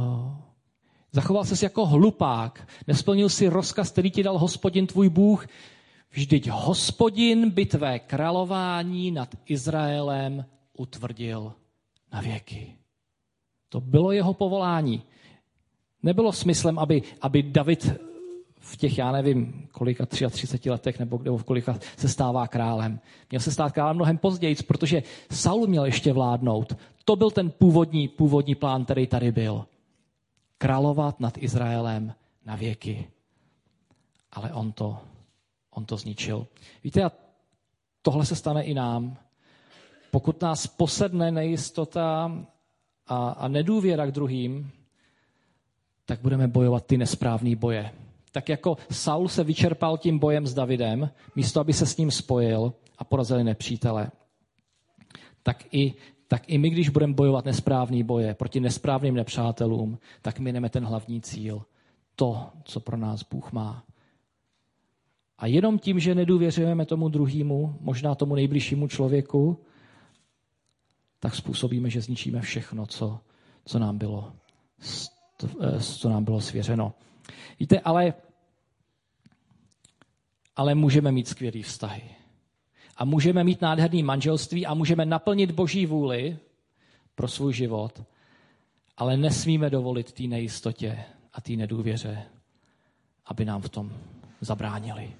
Zachoval 1.16 1.44
ses 1.44 1.62
jako 1.62 1.86
hlupák. 1.86 2.68
Nesplnil 2.86 3.28
si 3.28 3.48
rozkaz, 3.48 3.90
který 3.90 4.10
ti 4.10 4.22
dal 4.22 4.38
hospodin 4.38 4.86
tvůj 4.86 5.08
Bůh. 5.08 5.46
Vždyť 6.10 6.48
hospodin 6.48 7.50
by 7.50 7.66
tvé 7.66 7.98
králování 7.98 9.10
nad 9.10 9.28
Izraelem 9.46 10.44
utvrdil 10.78 11.52
na 12.12 12.20
věky. 12.20 12.76
To 13.68 13.80
bylo 13.80 14.12
jeho 14.12 14.34
povolání. 14.34 15.02
Nebylo 16.02 16.32
smyslem, 16.32 16.78
aby, 16.78 17.02
aby 17.20 17.42
David 17.42 17.92
v 18.58 18.76
těch, 18.76 18.98
já 18.98 19.12
nevím, 19.12 19.68
kolika 19.72 20.06
33 20.06 20.70
letech 20.70 20.98
nebo 20.98 21.16
kde 21.16 21.30
v 21.30 21.44
kolika 21.44 21.78
se 21.96 22.08
stává 22.08 22.48
králem. 22.48 23.00
Měl 23.30 23.40
se 23.40 23.52
stát 23.52 23.72
králem 23.72 23.96
mnohem 23.96 24.18
později, 24.18 24.56
protože 24.68 25.02
Saul 25.30 25.66
měl 25.66 25.84
ještě 25.84 26.12
vládnout. 26.12 26.76
To 27.04 27.16
byl 27.16 27.30
ten 27.30 27.50
původní, 27.50 28.08
původní 28.08 28.54
plán, 28.54 28.84
který 28.84 29.06
tady 29.06 29.32
byl. 29.32 29.64
Královat 30.58 31.20
nad 31.20 31.38
Izraelem 31.38 32.14
na 32.44 32.56
věky. 32.56 33.10
Ale 34.32 34.52
on 34.52 34.72
to, 34.72 34.98
on 35.70 35.84
to 35.84 35.96
zničil. 35.96 36.46
Víte, 36.84 37.04
a 37.04 37.12
tohle 38.02 38.26
se 38.26 38.36
stane 38.36 38.62
i 38.64 38.74
nám. 38.74 39.16
Pokud 40.10 40.42
nás 40.42 40.66
posedne 40.66 41.30
nejistota 41.30 42.32
a, 43.06 43.28
a 43.28 43.48
nedůvěra 43.48 44.06
k 44.06 44.10
druhým, 44.10 44.70
tak 46.04 46.20
budeme 46.20 46.48
bojovat 46.48 46.86
ty 46.86 46.96
nesprávné 46.96 47.56
boje. 47.56 47.92
Tak 48.32 48.48
jako 48.48 48.76
Saul 48.90 49.28
se 49.28 49.44
vyčerpal 49.44 49.98
tím 49.98 50.18
bojem 50.18 50.46
s 50.46 50.54
Davidem, 50.54 51.10
místo 51.36 51.60
aby 51.60 51.72
se 51.72 51.86
s 51.86 51.96
ním 51.96 52.10
spojil 52.10 52.72
a 52.98 53.04
porazili 53.04 53.44
nepřítele, 53.44 54.10
tak 55.42 55.64
i, 55.74 55.94
tak 56.28 56.42
i 56.46 56.58
my, 56.58 56.70
když 56.70 56.88
budeme 56.88 57.14
bojovat 57.14 57.44
nesprávný 57.44 58.02
boje 58.02 58.34
proti 58.34 58.60
nesprávným 58.60 59.14
nepřátelům, 59.14 59.98
tak 60.22 60.38
mineme 60.38 60.68
ten 60.68 60.84
hlavní 60.84 61.20
cíl. 61.20 61.62
To, 62.16 62.48
co 62.64 62.80
pro 62.80 62.96
nás 62.96 63.22
Bůh 63.30 63.52
má. 63.52 63.84
A 65.38 65.46
jenom 65.46 65.78
tím, 65.78 66.00
že 66.00 66.14
nedůvěřujeme 66.14 66.86
tomu 66.86 67.08
druhému, 67.08 67.76
možná 67.80 68.14
tomu 68.14 68.34
nejbližšímu 68.34 68.88
člověku, 68.88 69.60
tak 71.20 71.34
způsobíme, 71.34 71.90
že 71.90 72.00
zničíme 72.00 72.40
všechno, 72.40 72.86
co, 72.86 73.20
co 73.64 73.78
nám 73.78 73.98
bylo 73.98 74.32
Eh, 75.60 75.80
co 75.80 76.08
nám 76.08 76.24
bylo 76.24 76.40
svěřeno. 76.40 76.94
Víte, 77.60 77.80
ale, 77.80 78.14
ale 80.56 80.74
můžeme 80.74 81.12
mít 81.12 81.28
skvělý 81.28 81.62
vztahy. 81.62 82.02
A 82.96 83.04
můžeme 83.04 83.44
mít 83.44 83.60
nádherný 83.60 84.02
manželství 84.02 84.66
a 84.66 84.74
můžeme 84.74 85.04
naplnit 85.04 85.50
boží 85.50 85.86
vůli 85.86 86.38
pro 87.14 87.28
svůj 87.28 87.52
život, 87.52 88.02
ale 88.96 89.16
nesmíme 89.16 89.70
dovolit 89.70 90.12
té 90.12 90.22
nejistotě 90.22 90.98
a 91.32 91.40
té 91.40 91.52
nedůvěře, 91.52 92.22
aby 93.26 93.44
nám 93.44 93.62
v 93.62 93.68
tom 93.68 93.92
zabránili. 94.40 95.12